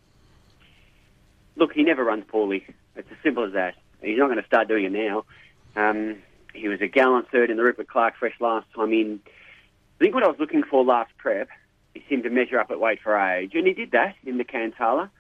Look, 1.62 1.74
he 1.74 1.84
never 1.84 2.04
runs 2.04 2.24
poorly. 2.28 2.66
It's 2.96 3.08
as 3.12 3.18
simple 3.22 3.46
as 3.46 3.54
that. 3.54 3.76
He's 4.02 4.18
not 4.18 4.30
going 4.30 4.42
to 4.42 4.48
start 4.48 4.68
doing 4.68 4.86
it 4.86 4.92
now. 4.92 5.26
Um, 5.76 6.18
he 6.56 6.68
was 6.68 6.82
a 6.82 6.88
gallant 6.88 7.30
third 7.30 7.52
in 7.52 7.58
the 7.58 7.64
Rupert 7.64 7.88
Clarke 7.88 8.16
Fresh 8.18 8.34
last 8.40 8.66
time 8.76 8.92
in. 8.92 9.20
I 9.28 10.00
think 10.00 10.16
what 10.16 10.24
I 10.24 10.28
was 10.28 10.40
looking 10.40 10.64
for 10.64 10.84
last 10.84 11.16
prep, 11.20 11.50
he 11.94 12.04
seemed 12.10 12.24
to 12.24 12.32
measure 12.32 12.60
up 12.60 12.72
at 12.72 12.80
weight 12.80 13.00
for 13.04 13.16
age, 13.16 13.52
and 13.54 13.68
he 13.68 13.74
did 13.74 13.92
that 13.92 14.16
in 14.26 14.40
the 14.40 14.44
Cantala. 14.44 15.12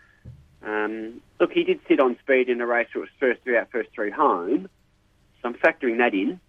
Um, 0.66 1.22
look, 1.40 1.52
he 1.52 1.64
did 1.64 1.80
sit 1.88 2.00
on 2.00 2.18
speed 2.18 2.50
in 2.50 2.60
a 2.60 2.66
race 2.66 2.88
where 2.92 3.04
it 3.04 3.10
was 3.12 3.20
first 3.20 3.44
three 3.44 3.56
out, 3.56 3.70
first 3.72 3.92
three 3.94 4.10
home. 4.10 4.68
So 5.44 5.50
I'm 5.50 5.54
factoring 5.54 6.00
that 6.00 6.16
in. 6.16 6.40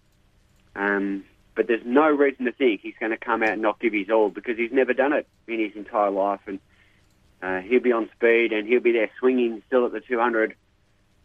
Um, 0.75 1.23
but 1.53 1.67
there's 1.67 1.85
no 1.85 2.07
reason 2.09 2.45
to 2.45 2.51
think 2.51 2.81
he's 2.81 2.95
going 2.99 3.11
to 3.11 3.17
come 3.17 3.43
out 3.43 3.49
and 3.49 3.61
not 3.61 3.79
give 3.79 3.93
his 3.93 4.09
all 4.09 4.29
because 4.29 4.57
he's 4.57 4.71
never 4.71 4.93
done 4.93 5.13
it 5.13 5.27
in 5.47 5.59
his 5.59 5.75
entire 5.75 6.09
life. 6.09 6.41
And 6.47 6.59
uh, 7.43 7.59
he'll 7.59 7.81
be 7.81 7.91
on 7.91 8.09
speed 8.15 8.53
and 8.53 8.67
he'll 8.67 8.79
be 8.79 8.93
there 8.93 9.09
swinging 9.19 9.61
still 9.67 9.85
at 9.85 9.91
the 9.91 9.99
200. 9.99 10.55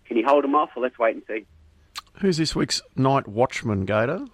Can 0.07 0.17
he 0.17 0.23
hold 0.23 0.45
him 0.45 0.55
off? 0.55 0.71
Well, 0.75 0.83
let's 0.83 0.99
wait 0.99 1.15
and 1.15 1.23
see. 1.29 1.47
Who's 2.15 2.39
this 2.39 2.57
week's 2.57 2.83
night 2.97 3.29
watchman, 3.29 3.85
Gator? 3.85 4.27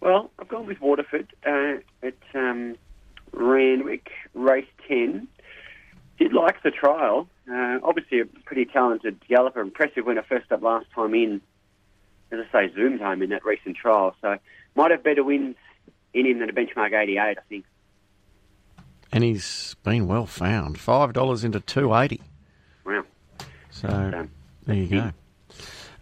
Well, 0.00 0.32
I've 0.38 0.48
gone 0.48 0.66
with 0.66 0.80
Waterford 0.80 1.32
uh, 1.46 1.74
at 2.02 2.16
um, 2.34 2.76
Randwick, 3.30 4.10
race 4.34 4.66
10. 4.88 5.28
Did 6.18 6.32
like 6.32 6.60
the 6.64 6.72
trial. 6.72 7.28
Uh, 7.48 7.78
obviously, 7.84 8.20
a 8.20 8.24
pretty 8.24 8.64
talented 8.64 9.20
galloper, 9.28 9.60
impressive 9.60 10.04
winner 10.04 10.24
first 10.28 10.50
up 10.50 10.62
last 10.62 10.86
time 10.92 11.14
in. 11.14 11.40
As 12.32 12.40
I 12.52 12.66
say, 12.66 12.74
zoomed 12.74 13.00
home 13.00 13.22
in 13.22 13.30
that 13.30 13.44
recent 13.44 13.76
trial. 13.76 14.16
So 14.20 14.38
might 14.74 14.90
have 14.90 15.04
better 15.04 15.22
wins 15.22 15.56
in 16.12 16.26
him 16.26 16.40
than 16.40 16.50
a 16.50 16.52
benchmark 16.52 16.92
88, 16.92 17.20
I 17.20 17.34
think. 17.48 17.64
And 19.12 19.22
he's 19.22 19.76
been 19.82 20.06
well 20.06 20.26
found. 20.26 20.78
Five 20.78 21.12
dollars 21.12 21.44
into 21.44 21.60
two 21.60 21.94
eighty. 21.94 22.20
Wow. 22.84 23.04
So 23.70 23.88
Um, 23.88 24.30
there 24.66 24.76
you 24.76 24.86
go. 24.88 25.10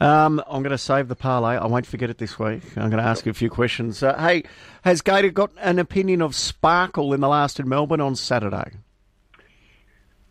Um, 0.03 0.43
I'm 0.49 0.63
going 0.63 0.71
to 0.71 0.79
save 0.79 1.09
the 1.09 1.17
parlay. 1.17 1.57
I 1.57 1.67
won't 1.67 1.85
forget 1.85 2.09
it 2.09 2.17
this 2.17 2.39
week. 2.39 2.63
I'm 2.77 2.89
going 2.89 3.03
to 3.03 3.09
ask 3.09 3.27
you 3.27 3.31
a 3.31 3.35
few 3.35 3.51
questions. 3.51 4.03
Uh, 4.03 4.17
hey, 4.19 4.45
has 4.83 5.03
Gator 5.03 5.29
got 5.31 5.51
an 5.59 5.79
opinion 5.79 6.23
of 6.23 6.35
Sparkle 6.35 7.13
in 7.13 7.21
the 7.21 7.29
last 7.29 7.61
in 7.61 7.69
Melbourne 7.69 8.01
on 8.01 8.17
Saturday? 8.17 8.71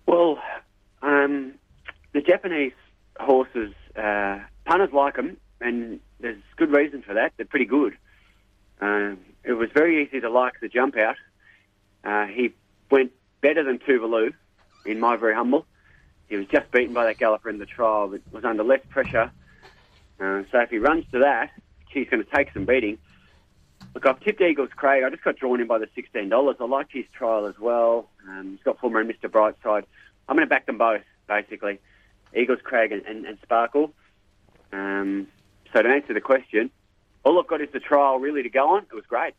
Well, 0.07 0.39
um, 1.03 1.53
the 2.13 2.21
Japanese 2.21 2.73
horses, 3.19 3.73
uh, 3.95 4.39
punters 4.65 4.91
like 4.91 5.17
them, 5.17 5.37
and 5.61 5.99
there's 6.19 6.41
good 6.55 6.71
reason 6.71 7.03
for 7.03 7.13
that. 7.13 7.33
They're 7.37 7.45
pretty 7.45 7.65
good. 7.65 7.95
Uh, 8.81 9.11
it 9.43 9.53
was 9.53 9.69
very 9.71 10.03
easy 10.03 10.19
to 10.19 10.31
like 10.31 10.53
the 10.61 10.67
jump 10.67 10.97
out. 10.97 11.17
Uh, 12.03 12.25
he 12.25 12.53
went 12.89 13.11
better 13.41 13.63
than 13.63 13.79
Tuvalu, 13.79 14.33
in 14.85 14.99
my 14.99 15.15
very 15.15 15.35
humble. 15.35 15.65
He 16.27 16.35
was 16.35 16.45
just 16.47 16.71
beaten 16.71 16.93
by 16.93 17.05
that 17.05 17.17
galloper 17.17 17.49
in 17.49 17.57
the 17.57 17.65
trial, 17.65 18.07
but 18.07 18.21
was 18.31 18.45
under 18.45 18.63
less 18.63 18.81
pressure. 18.89 19.31
Uh, 20.19 20.43
so 20.51 20.59
if 20.59 20.69
he 20.69 20.77
runs 20.77 21.05
to 21.11 21.19
that, 21.19 21.51
he's 21.89 22.07
going 22.09 22.23
to 22.23 22.29
take 22.29 22.53
some 22.53 22.65
beating. 22.65 22.97
Look, 23.95 24.05
I've 24.05 24.19
tipped 24.19 24.41
Eagles 24.41 24.69
Craig. 24.75 25.03
I 25.03 25.09
just 25.09 25.23
got 25.23 25.37
drawn 25.37 25.59
in 25.59 25.67
by 25.67 25.79
the 25.79 25.87
$16. 25.87 26.55
I 26.59 26.63
liked 26.65 26.93
his 26.93 27.05
trial 27.13 27.47
as 27.47 27.57
well. 27.57 28.09
Um, 28.27 28.51
he's 28.51 28.63
got 28.63 28.79
former 28.79 29.03
Mr. 29.03 29.29
Brightside. 29.29 29.85
I'm 30.27 30.35
going 30.35 30.47
to 30.47 30.49
back 30.49 30.67
them 30.67 30.77
both, 30.77 31.01
basically. 31.27 31.79
Eagles 32.35 32.59
Craig 32.63 32.91
and, 32.91 33.03
and, 33.05 33.25
and 33.25 33.39
Sparkle. 33.41 33.91
Um, 34.71 35.27
so 35.73 35.81
to 35.81 35.89
answer 35.89 36.13
the 36.13 36.21
question, 36.21 36.69
all 37.23 37.39
I've 37.39 37.47
got 37.47 37.61
is 37.61 37.69
the 37.73 37.79
trial 37.79 38.19
really 38.19 38.43
to 38.43 38.49
go 38.49 38.75
on. 38.75 38.83
It 38.83 38.93
was 38.93 39.05
great. 39.07 39.33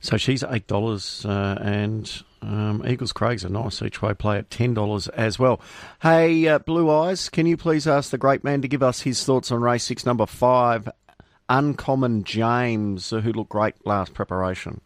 So 0.00 0.16
she's 0.16 0.42
eight 0.44 0.66
dollars, 0.66 1.24
uh, 1.24 1.58
and 1.60 2.22
um, 2.42 2.82
Eagles 2.86 3.12
Craig's 3.12 3.44
a 3.44 3.48
nice 3.48 3.82
each 3.82 4.02
way 4.02 4.14
play 4.14 4.38
at 4.38 4.50
ten 4.50 4.74
dollars 4.74 5.08
as 5.08 5.38
well. 5.38 5.60
Hey, 6.02 6.48
uh, 6.48 6.58
Blue 6.58 6.90
Eyes, 6.90 7.28
can 7.28 7.46
you 7.46 7.56
please 7.56 7.86
ask 7.86 8.10
the 8.10 8.18
great 8.18 8.42
man 8.42 8.62
to 8.62 8.68
give 8.68 8.82
us 8.82 9.02
his 9.02 9.24
thoughts 9.24 9.52
on 9.52 9.60
race 9.60 9.84
six, 9.84 10.04
number 10.04 10.26
five, 10.26 10.88
Uncommon 11.48 12.24
James, 12.24 13.10
who 13.10 13.32
looked 13.32 13.50
great 13.50 13.74
last 13.86 14.14
preparation? 14.14 14.80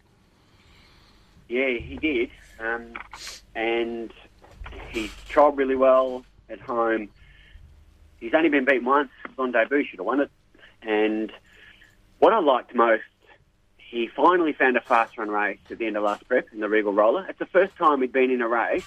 Yeah, 1.49 1.78
he 1.78 1.97
did, 1.97 2.30
um, 2.59 2.92
and 3.54 4.12
he 4.90 5.09
trialled 5.28 5.56
really 5.56 5.76
well 5.76 6.25
at 6.50 6.61
home. 6.61 7.09
He's 8.18 8.35
only 8.35 8.49
been 8.49 8.64
beaten 8.64 8.85
once 8.85 9.11
on 9.38 9.52
debut, 9.52 9.85
should 9.85 9.99
have 9.99 10.06
won 10.06 10.21
it. 10.21 10.30
And 10.83 11.33
what 12.18 12.33
I 12.33 12.40
liked 12.40 12.75
most, 12.75 13.02
he 13.88 14.09
finally 14.09 14.52
found 14.52 14.76
a 14.76 14.81
fast 14.81 15.16
run 15.16 15.28
race 15.28 15.59
at 15.71 15.78
the 15.78 15.87
end 15.87 15.97
of 15.97 16.02
last 16.02 16.26
prep 16.26 16.49
in 16.52 16.61
the 16.61 16.69
Regal 16.69 16.93
Roller. 16.93 17.26
It's 17.28 17.38
the 17.38 17.47
first 17.47 17.76
time 17.76 18.00
he'd 18.00 18.12
been 18.12 18.31
in 18.31 18.43
a 18.43 18.49
race 18.49 18.87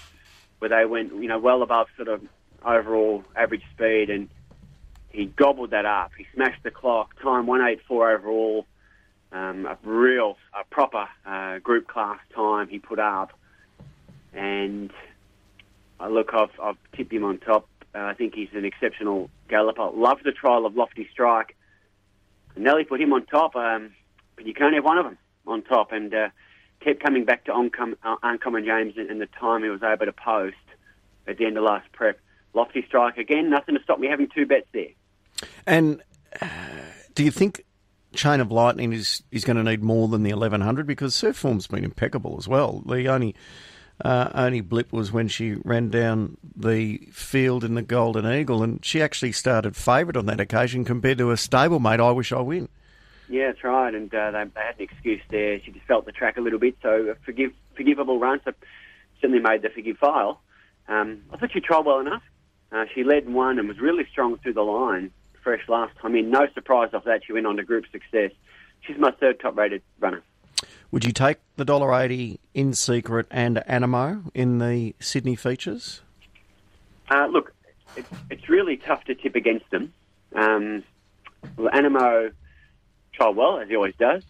where 0.59 0.69
they 0.69 0.85
went, 0.85 1.13
you 1.13 1.27
know, 1.27 1.39
well 1.39 1.61
above 1.63 1.87
sort 1.95 2.09
of 2.09 2.21
overall 2.65 3.23
average 3.35 3.63
speed, 3.73 4.09
and 4.09 4.29
he 5.09 5.25
gobbled 5.25 5.71
that 5.71 5.85
up. 5.85 6.11
He 6.17 6.25
smashed 6.33 6.63
the 6.63 6.71
clock. 6.71 7.19
Time 7.21 7.47
one 7.47 7.61
eight 7.61 7.81
four 7.87 8.11
overall. 8.11 8.65
Um, 9.31 9.67
a 9.67 9.77
real, 9.83 10.37
a 10.59 10.63
proper 10.65 11.07
uh, 11.23 11.59
group 11.59 11.87
class 11.87 12.17
time 12.33 12.67
he 12.67 12.79
put 12.79 12.97
up, 12.97 13.31
and 14.33 14.91
uh, 15.99 16.07
look, 16.07 16.33
I've, 16.33 16.49
I've 16.59 16.77
tipped 16.95 17.13
him 17.13 17.23
on 17.23 17.37
top. 17.37 17.67
Uh, 17.93 17.99
I 17.99 18.15
think 18.15 18.33
he's 18.33 18.49
an 18.53 18.65
exceptional 18.65 19.29
galloper. 19.47 19.87
Love 19.93 20.19
the 20.23 20.31
trial 20.31 20.65
of 20.65 20.75
Lofty 20.75 21.07
Strike. 21.11 21.55
Nelly 22.57 22.85
put 22.85 22.99
him 22.99 23.13
on 23.13 23.25
top, 23.27 23.55
um, 23.55 23.91
but 24.39 24.47
you 24.47 24.53
can't 24.53 24.73
have 24.73 24.85
one 24.85 24.97
of 24.97 25.03
them 25.03 25.17
on 25.45 25.61
top, 25.63 25.91
and 25.91 26.13
uh, 26.13 26.29
kept 26.79 27.03
coming 27.03 27.25
back 27.25 27.43
to 27.43 27.51
uh, 27.51 28.15
Uncommon 28.23 28.63
James 28.63 28.93
and, 28.95 29.11
and 29.11 29.19
the 29.19 29.25
time 29.25 29.63
he 29.63 29.69
was 29.69 29.83
able 29.83 30.05
to 30.05 30.13
post 30.13 30.55
at 31.27 31.37
the 31.37 31.45
end 31.45 31.57
of 31.57 31.65
last 31.65 31.91
prep. 31.91 32.17
Lofty 32.53 32.85
Strike 32.87 33.17
again, 33.17 33.49
nothing 33.49 33.75
to 33.75 33.83
stop 33.83 33.99
me 33.99 34.07
having 34.07 34.29
two 34.33 34.45
bets 34.45 34.67
there. 34.71 34.87
And 35.67 36.01
uh, 36.41 36.47
do 37.15 37.25
you 37.25 37.31
think 37.31 37.65
Chain 38.13 38.39
of 38.39 38.49
Lightning 38.49 38.93
is, 38.93 39.23
is 39.29 39.43
going 39.43 39.57
to 39.57 39.63
need 39.63 39.83
more 39.83 40.07
than 40.07 40.23
the 40.23 40.31
1100 40.31 40.87
because 40.87 41.13
surf 41.13 41.35
form's 41.35 41.67
been 41.67 41.83
impeccable 41.83 42.37
as 42.39 42.47
well. 42.47 42.81
The 42.85 43.09
only 43.09 43.35
uh, 44.01 44.29
only 44.33 44.61
blip 44.61 44.93
was 44.93 45.11
when 45.11 45.27
she 45.27 45.55
ran 45.65 45.89
down 45.89 46.37
the 46.55 46.99
field 47.11 47.65
in 47.65 47.75
the 47.75 47.81
Golden 47.81 48.25
Eagle, 48.25 48.63
and 48.63 48.83
she 48.83 49.01
actually 49.01 49.33
started 49.33 49.75
favourite 49.75 50.15
on 50.15 50.25
that 50.27 50.39
occasion 50.39 50.85
compared 50.85 51.17
to 51.17 51.31
a 51.31 51.35
stablemate. 51.35 51.99
I 51.99 52.11
wish 52.11 52.31
I 52.31 52.39
win. 52.39 52.69
Yeah, 53.29 53.47
that's 53.47 53.63
right, 53.63 53.93
and 53.93 54.13
uh, 54.13 54.31
they, 54.31 54.43
they, 54.43 54.59
had 54.59 54.75
an 54.79 54.81
excuse 54.81 55.21
there. 55.29 55.61
She 55.61 55.71
just 55.71 55.85
felt 55.85 56.05
the 56.05 56.11
track 56.11 56.37
a 56.37 56.41
little 56.41 56.57
bit, 56.57 56.77
so 56.81 56.89
a 56.89 57.15
forgive, 57.23 57.51
forgivable 57.75 58.19
run. 58.19 58.41
So 58.43 58.53
certainly 59.21 59.41
made 59.41 59.61
the 59.61 59.69
forgive 59.69 59.97
file. 59.97 60.41
Um, 60.87 61.21
I 61.31 61.37
thought 61.37 61.51
she 61.53 61.59
tried 61.59 61.85
well 61.85 61.99
enough. 61.99 62.23
Uh, 62.71 62.85
she 62.93 63.03
led 63.03 63.25
and 63.25 63.35
won 63.35 63.59
and 63.59 63.67
was 63.67 63.79
really 63.79 64.05
strong 64.11 64.37
through 64.39 64.53
the 64.53 64.63
line. 64.63 65.11
Fresh 65.43 65.69
last 65.69 65.95
time 66.01 66.15
in. 66.15 66.31
No 66.31 66.47
surprise 66.53 66.89
off 66.93 67.03
that. 67.03 67.21
She 67.25 67.31
went 67.31 67.45
on 67.45 67.57
to 67.57 67.63
group 67.63 67.85
success. 67.91 68.31
She's 68.81 68.97
my 68.97 69.11
third 69.11 69.39
top 69.39 69.55
rated 69.55 69.83
runner. 69.99 70.23
Would 70.91 71.05
you 71.05 71.11
take 71.11 71.37
the 71.55 71.65
dollar 71.65 71.93
eighty 71.93 72.39
in 72.55 72.73
secret 72.73 73.27
and 73.29 73.63
Animo 73.67 74.23
in 74.33 74.57
the 74.57 74.95
Sydney 74.99 75.35
features? 75.35 76.01
Uh, 77.09 77.27
look, 77.27 77.53
it's, 77.95 78.09
it's 78.31 78.49
really 78.49 78.77
tough 78.77 79.03
to 79.05 79.15
tip 79.15 79.35
against 79.35 79.69
them. 79.69 79.93
Um, 80.35 80.83
well, 81.57 81.69
Animo 81.73 82.31
well 83.19 83.59
as 83.59 83.69
he 83.69 83.75
always 83.75 83.95
does. 83.95 84.23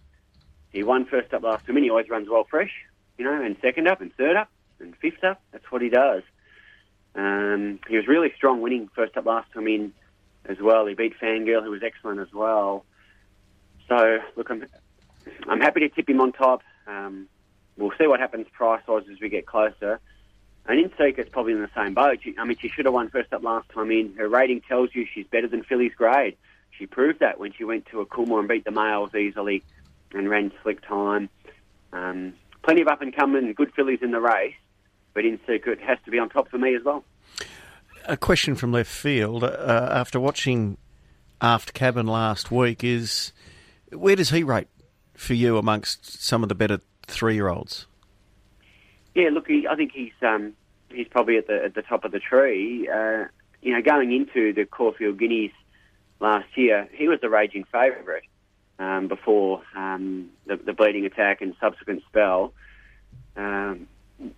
He 0.72 0.84
won 0.84 1.06
first 1.06 1.34
up 1.34 1.44
last 1.44 1.66
time 1.66 1.78
in. 1.78 1.84
He 1.84 1.90
always 1.90 2.10
runs 2.10 2.30
well 2.30 2.46
fresh, 2.50 2.72
you 3.18 3.26
know, 3.26 3.42
and 3.42 3.56
second 3.62 3.88
up 3.88 4.02
and 4.02 4.14
third 4.16 4.36
up 4.36 4.50
and 4.80 4.96
fifth 4.98 5.24
up. 5.24 5.42
That's 5.52 5.70
what 5.72 5.82
he 5.82 5.90
does. 5.90 6.24
Um, 7.16 7.80
he 7.88 7.98
was 7.98 8.08
really 8.08 8.32
strong 8.36 8.62
winning 8.62 8.90
first 8.96 9.18
up 9.18 9.26
last 9.26 9.52
time 9.52 9.68
in 9.68 9.94
as 10.46 10.58
well. 10.60 10.86
He 10.86 10.94
beat 10.94 11.20
Fangirl, 11.20 11.64
who 11.64 11.72
was 11.72 11.82
excellent 11.84 12.20
as 12.20 12.32
well. 12.34 12.86
So, 13.88 14.20
look, 14.36 14.50
I'm 14.52 14.66
I'm 15.48 15.60
happy 15.60 15.82
to 15.82 15.90
tip 15.90 16.10
him 16.10 16.22
on 16.22 16.32
top. 16.32 16.62
Um, 16.88 17.28
we'll 17.78 17.94
see 17.98 18.08
what 18.08 18.20
happens 18.20 18.48
price 18.52 18.82
wise 18.88 19.04
as 19.12 19.20
we 19.20 19.30
get 19.30 19.46
closer. 19.46 20.00
And 20.66 20.80
in 20.80 20.92
it's 21.00 21.30
probably 21.32 21.54
in 21.54 21.62
the 21.62 21.70
same 21.76 21.96
boat. 21.96 22.20
She, 22.22 22.36
I 22.38 22.46
mean, 22.46 22.58
she 22.60 22.70
should 22.70 22.86
have 22.86 22.94
won 22.94 23.10
first 23.10 23.34
up 23.34 23.42
last 23.42 23.70
time 23.70 23.90
in. 23.90 24.14
Her 24.18 24.28
rating 24.28 24.62
tells 24.62 24.94
you 24.94 25.08
she's 25.12 25.26
better 25.26 25.48
than 25.48 25.64
Philly's 25.64 25.94
grade. 25.96 26.38
She 26.80 26.86
proved 26.86 27.20
that 27.20 27.40
when 27.40 27.52
she 27.52 27.66
went 27.66 27.88
to 27.88 28.00
a 28.00 28.06
Coolmore 28.06 28.40
and 28.40 28.48
beat 28.48 28.64
the 28.64 28.72
males 28.72 29.14
easily 29.14 29.64
and 30.14 30.30
ran 30.30 30.52
slick 30.64 30.82
time. 30.82 31.30
Um, 31.92 32.34
plenty 32.64 32.82
of 32.82 32.88
up 32.88 33.02
and 33.02 33.14
coming, 33.14 33.52
good 33.54 33.74
fillies 33.74 34.00
in 34.02 34.12
the 34.12 34.22
race, 34.22 34.56
but 35.14 35.26
in 35.26 35.40
secret 35.46 35.82
has 35.82 35.98
to 36.06 36.12
be 36.12 36.18
on 36.20 36.30
top 36.30 36.50
for 36.50 36.58
me 36.58 36.76
as 36.76 36.84
well. 36.84 37.04
A 38.06 38.16
question 38.16 38.56
from 38.56 38.72
left 38.72 38.90
field 38.90 39.44
uh, 39.44 39.90
after 39.92 40.22
watching 40.22 40.78
Aft 41.42 41.74
Cabin 41.74 42.08
last 42.08 42.50
week 42.50 42.82
is 42.82 43.34
where 43.92 44.16
does 44.16 44.30
he 44.30 44.44
rate 44.44 44.70
for 45.14 45.34
you 45.34 45.58
amongst 45.58 46.24
some 46.24 46.44
of 46.44 46.50
the 46.50 46.56
better 46.56 46.80
three 47.08 47.36
year 47.36 47.50
olds? 47.50 47.88
Yeah, 49.16 49.30
look, 49.34 49.48
he, 49.48 49.68
I 49.68 49.76
think 49.76 49.92
he's 49.92 50.14
um, 50.22 50.54
he's 50.90 51.08
probably 51.10 51.38
at 51.38 51.48
the 51.48 51.62
at 51.66 51.76
the 51.76 51.82
top 51.82 52.06
of 52.06 52.14
the 52.14 52.20
tree. 52.20 52.88
Uh, 52.88 53.26
you 53.62 53.74
know, 53.74 53.82
going 53.82 54.14
into 54.14 54.54
the 54.54 54.64
Caulfield 54.66 55.20
Guineas 55.20 55.52
last 56.20 56.58
year, 56.58 56.88
he 56.92 57.08
was 57.08 57.20
the 57.22 57.30
raging 57.30 57.66
favourite 57.72 58.24
um, 58.78 59.08
before 59.08 59.62
um, 59.76 60.30
the, 60.46 60.58
the, 60.58 60.74
bleeding 60.74 61.06
attack 61.06 61.42
and 61.42 61.56
subsequent 61.60 62.04
spell. 62.08 62.54
Um, 63.36 63.88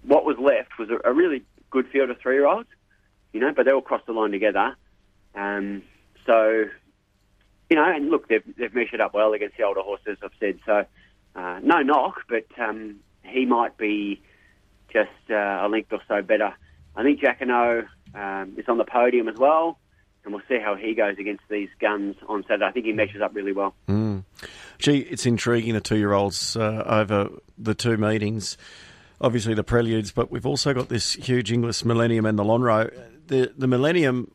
what 0.03 0.25
was 0.25 0.37
left 0.37 0.77
was 0.77 0.89
a, 0.89 1.09
a, 1.09 1.13
really 1.13 1.43
good 1.69 1.87
field 1.89 2.09
of 2.09 2.19
three 2.19 2.35
year 2.35 2.47
olds, 2.47 2.69
you 3.33 3.39
know, 3.39 3.51
but 3.55 3.65
they 3.65 3.71
all 3.71 3.81
crossed 3.81 4.05
the 4.05 4.13
line 4.13 4.31
together. 4.31 4.75
Um, 5.35 5.83
so 6.25 6.65
you 7.71 7.77
know, 7.77 7.85
and 7.89 8.09
look, 8.09 8.27
they've, 8.27 8.43
they've 8.57 8.75
measured 8.75 8.99
up 8.99 9.13
well 9.13 9.31
against 9.31 9.55
the 9.55 9.63
older 9.63 9.79
horses, 9.79 10.17
I've 10.21 10.31
said. 10.41 10.59
So, 10.65 10.85
uh, 11.37 11.59
no 11.63 11.81
knock, 11.81 12.15
but 12.27 12.45
um, 12.59 12.97
he 13.23 13.45
might 13.45 13.77
be 13.77 14.21
just 14.91 15.09
uh, 15.29 15.61
a 15.61 15.69
length 15.69 15.93
or 15.93 16.01
so 16.05 16.21
better. 16.21 16.53
I 16.97 17.03
think 17.03 17.21
Jacquinot 17.21 17.87
um, 18.13 18.55
is 18.57 18.65
on 18.67 18.77
the 18.77 18.83
podium 18.83 19.29
as 19.29 19.37
well, 19.37 19.79
and 20.23 20.33
we'll 20.33 20.43
see 20.47 20.59
how 20.59 20.75
he 20.75 20.93
goes 20.93 21.17
against 21.17 21.43
these 21.49 21.69
guns 21.79 22.15
on 22.27 22.43
Saturday. 22.43 22.65
I 22.65 22.71
think 22.71 22.85
he 22.85 22.93
measures 22.93 23.21
up 23.21 23.35
really 23.35 23.53
well. 23.53 23.73
Mm. 23.87 24.23
Gee, 24.77 24.99
it's 24.99 25.25
intriguing, 25.25 25.73
the 25.73 25.81
two 25.81 25.97
year 25.97 26.13
olds 26.13 26.55
uh, 26.55 26.83
over 26.85 27.29
the 27.57 27.73
two 27.73 27.97
meetings. 27.97 28.57
Obviously, 29.19 29.53
the 29.53 29.63
preludes, 29.63 30.11
but 30.11 30.31
we've 30.31 30.45
also 30.45 30.73
got 30.73 30.89
this 30.89 31.13
huge 31.13 31.51
Inglis 31.51 31.85
Millennium 31.85 32.25
and 32.25 32.39
the 32.39 32.43
Lonhro. 32.43 32.91
The, 33.27 33.53
the 33.55 33.67
Millennium 33.67 34.31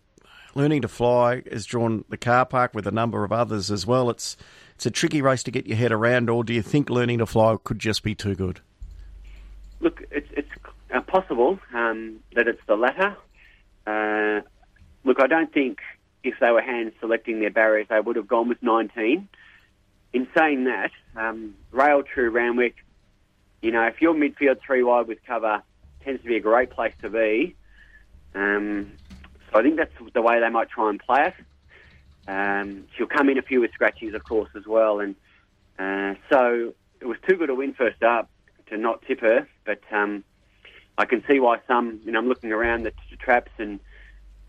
Learning 0.55 0.81
to 0.83 0.89
Fly 0.89 1.43
has 1.51 1.67
drawn 1.67 2.05
the 2.09 2.17
car 2.17 2.47
park 2.47 2.73
with 2.73 2.87
a 2.87 2.91
number 2.91 3.25
of 3.25 3.33
others 3.33 3.71
as 3.71 3.87
well. 3.87 4.09
It's 4.09 4.37
it's 4.75 4.87
a 4.87 4.91
tricky 4.91 5.23
race 5.23 5.43
to 5.45 5.51
get 5.51 5.67
your 5.67 5.77
head 5.77 5.91
around, 5.91 6.31
or 6.31 6.45
do 6.45 6.53
you 6.53 6.63
think 6.63 6.89
Learning 6.89 7.19
to 7.19 7.27
Fly 7.27 7.57
could 7.63 7.79
just 7.79 8.03
be 8.03 8.15
too 8.15 8.35
good? 8.35 8.61
Look, 9.81 10.03
it's 10.11 10.29
it's 10.33 10.49
possible 11.07 11.59
um, 11.75 12.21
that 12.35 12.49
it's 12.49 12.61
the 12.67 12.77
latter. 12.77 13.17
Uh, 13.87 14.41
look, 15.07 15.23
I 15.23 15.29
don't 15.29 15.53
think 15.53 15.79
if 16.23 16.35
they 16.41 16.51
were 16.51 16.61
hand 16.61 16.93
selecting 17.01 17.41
their 17.41 17.51
barriers, 17.51 17.87
they 17.89 18.01
would 18.01 18.17
have 18.17 18.27
gone 18.27 18.49
with 18.49 18.63
19. 18.63 19.29
In 20.13 20.29
saying 20.37 20.65
that, 20.65 20.91
um, 21.15 21.55
Rail 21.71 22.03
True 22.03 22.31
Randwick, 22.31 22.75
you 23.63 23.71
know, 23.71 23.85
if 23.85 24.03
you're 24.03 24.15
midfield 24.15 24.61
three 24.61 24.83
wide 24.83 25.07
with 25.07 25.19
cover, 25.25 25.63
tends 26.05 26.23
to 26.23 26.29
be 26.29 26.37
a 26.37 26.41
great 26.41 26.71
place 26.71 26.93
to 27.03 27.09
be. 27.09 27.55
Um, 28.35 28.93
so 29.51 29.61
I 29.61 29.63
think 29.63 29.77
that's 29.77 29.93
the 30.13 30.23
way 30.23 30.41
they 30.41 30.49
might 30.49 30.69
try 30.69 30.91
and 30.91 30.99
play 30.99 31.29
it. 31.29 31.35
Um, 32.29 32.85
she'll 32.97 33.07
come 33.07 33.29
in 33.29 33.39
a 33.39 33.43
few 33.43 33.61
with 33.61 33.73
scratches, 33.73 34.15
of 34.15 34.25
course, 34.25 34.51
as 34.57 34.67
well. 34.67 34.99
And 35.01 35.15
uh, 35.79 36.19
so 36.31 36.75
it 37.01 37.07
was 37.07 37.19
too 37.29 37.37
good 37.37 37.51
a 37.51 37.55
win 37.55 37.73
first 37.75 38.03
up 38.03 38.29
to 38.69 38.77
not 38.77 39.03
tip 39.03 39.21
her. 39.21 39.47
But 39.65 39.81
um, 39.93 40.25
I 40.99 41.05
can 41.05 41.23
see 41.29 41.39
why 41.39 41.61
some, 41.69 42.01
you 42.05 42.11
know, 42.11 42.19
I'm 42.19 42.29
looking 42.29 42.51
around 42.51 42.83
the, 42.83 42.93
the 43.11 43.17
traps 43.17 43.53
and 43.59 43.79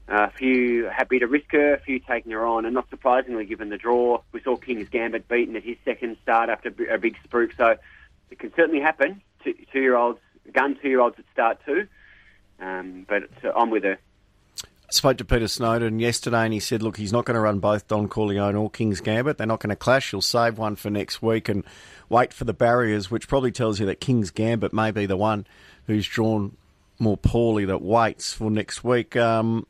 a 0.08 0.32
few 0.32 0.86
happy 0.86 1.20
to 1.20 1.28
risk 1.28 1.52
her, 1.52 1.74
a 1.74 1.80
few 1.80 2.00
taking 2.00 2.32
her 2.32 2.46
on, 2.46 2.66
and 2.66 2.74
not 2.74 2.90
surprisingly, 2.90 3.46
given 3.46 3.70
the 3.70 3.78
draw, 3.78 4.22
we 4.32 4.42
saw 4.42 4.56
King's 4.56 4.90
Gambit 4.90 5.28
beaten 5.28 5.56
at 5.56 5.64
his 5.64 5.78
second 5.84 6.18
start 6.24 6.50
after 6.50 6.70
a 6.90 6.98
big 6.98 7.18
spruik. 7.28 7.56
So 7.58 7.76
it 8.32 8.40
can 8.40 8.54
certainly 8.56 8.82
happen. 8.82 9.22
Two, 9.44 9.54
two-year-olds, 9.72 10.20
gun 10.54 10.78
two-year-olds 10.82 11.20
at 11.20 11.26
start 11.32 11.60
too. 11.66 11.88
Um, 12.60 13.06
but 13.08 13.24
uh, 13.44 13.52
I'm 13.56 13.70
with 13.70 13.84
her. 13.84 14.00
I 14.64 14.92
spoke 14.92 15.18
to 15.18 15.26
Peter 15.26 15.50
Snowden 15.50 16.00
yesterday 16.00 16.46
and 16.46 16.54
he 16.54 16.62
said, 16.62 16.82
look, 16.82 16.96
he's 16.96 17.12
not 17.12 17.26
going 17.26 17.36
to 17.36 17.42
run 17.42 17.60
both 17.60 17.90
Don 17.90 18.08
Corleone 18.08 18.56
or 18.56 18.70
King's 18.70 19.02
Gambit. 19.02 19.38
They're 19.38 19.46
not 19.46 19.60
going 19.60 19.72
to 19.72 19.76
clash. 19.76 20.12
He'll 20.12 20.22
save 20.22 20.58
one 20.58 20.78
for 20.78 20.90
next 20.90 21.22
week 21.22 21.50
and 21.50 21.66
wait 22.08 22.34
for 22.34 22.46
the 22.46 22.54
barriers, 22.54 23.12
which 23.12 23.28
probably 23.28 23.52
tells 23.52 23.82
you 23.82 23.86
that 23.88 24.00
King's 24.00 24.32
Gambit 24.32 24.72
may 24.72 24.92
be 24.92 25.06
the 25.06 25.18
one 25.18 25.46
who's 25.88 26.08
drawn 26.08 26.56
more 27.00 27.18
poorly 27.18 27.66
that 27.66 27.82
waits 27.82 28.32
for 28.32 28.50
next 28.50 28.82
week. 28.82 29.18
Um, 29.18 29.68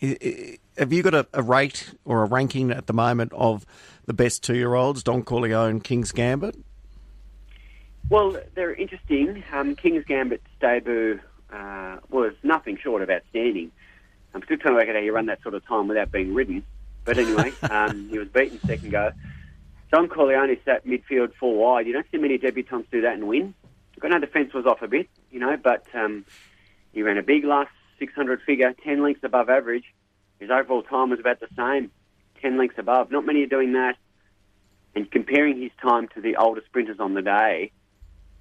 have 0.00 0.92
you 0.92 1.02
got 1.02 1.14
a, 1.14 1.26
a, 1.32 1.42
rate 1.42 1.94
or 2.04 2.22
a 2.22 2.26
ranking 2.26 2.70
at 2.70 2.86
the 2.86 2.92
moment 2.92 3.32
of 3.32 3.66
the 4.06 4.14
best 4.14 4.44
two-year-olds, 4.44 5.02
Don 5.02 5.22
Corleone, 5.22 5.80
King's 5.80 6.12
Gambit? 6.12 6.56
Well, 8.08 8.36
they're 8.54 8.74
interesting. 8.74 9.42
Um, 9.52 9.74
King's 9.74 10.04
Gambit's 10.04 10.46
debut 10.60 11.20
uh, 11.52 11.98
was 12.10 12.32
nothing 12.42 12.78
short 12.78 13.02
of 13.02 13.10
outstanding. 13.10 13.72
I'm 14.34 14.42
still 14.44 14.56
trying 14.56 14.74
to 14.74 14.78
work 14.78 14.88
out 14.88 14.94
how 14.94 15.00
you 15.00 15.12
run 15.12 15.26
that 15.26 15.42
sort 15.42 15.54
of 15.54 15.66
time 15.66 15.88
without 15.88 16.12
being 16.12 16.32
ridden. 16.32 16.64
But 17.04 17.18
anyway, 17.18 17.52
um, 17.70 18.08
he 18.08 18.18
was 18.18 18.28
beaten 18.28 18.60
second 18.60 18.90
go. 18.90 19.12
Don 19.90 20.08
Corleone 20.08 20.56
sat 20.64 20.86
midfield 20.86 21.34
four 21.34 21.56
wide. 21.56 21.86
You 21.86 21.92
don't 21.92 22.06
see 22.10 22.18
many 22.18 22.38
debutants 22.38 22.86
do 22.90 23.00
that 23.00 23.14
and 23.14 23.26
win. 23.26 23.54
I 24.02 24.08
know 24.08 24.20
the 24.20 24.26
fence 24.26 24.52
was 24.54 24.64
off 24.64 24.82
a 24.82 24.88
bit, 24.88 25.08
you 25.30 25.40
know, 25.40 25.56
but 25.56 25.84
um, 25.92 26.24
he 26.92 27.02
ran 27.02 27.18
a 27.18 27.22
big 27.22 27.44
last 27.44 27.70
600 27.98 28.42
figure, 28.42 28.74
10 28.84 29.02
lengths 29.02 29.24
above 29.24 29.48
average. 29.48 29.84
His 30.38 30.50
overall 30.50 30.82
time 30.82 31.10
was 31.10 31.20
about 31.20 31.40
the 31.40 31.48
same, 31.56 31.90
10 32.40 32.58
lengths 32.58 32.78
above. 32.78 33.10
Not 33.10 33.26
many 33.26 33.42
are 33.42 33.46
doing 33.46 33.72
that. 33.72 33.96
And 34.94 35.10
comparing 35.10 35.60
his 35.60 35.70
time 35.82 36.08
to 36.14 36.20
the 36.20 36.36
older 36.36 36.62
sprinters 36.66 36.98
on 37.00 37.14
the 37.14 37.22
day, 37.22 37.72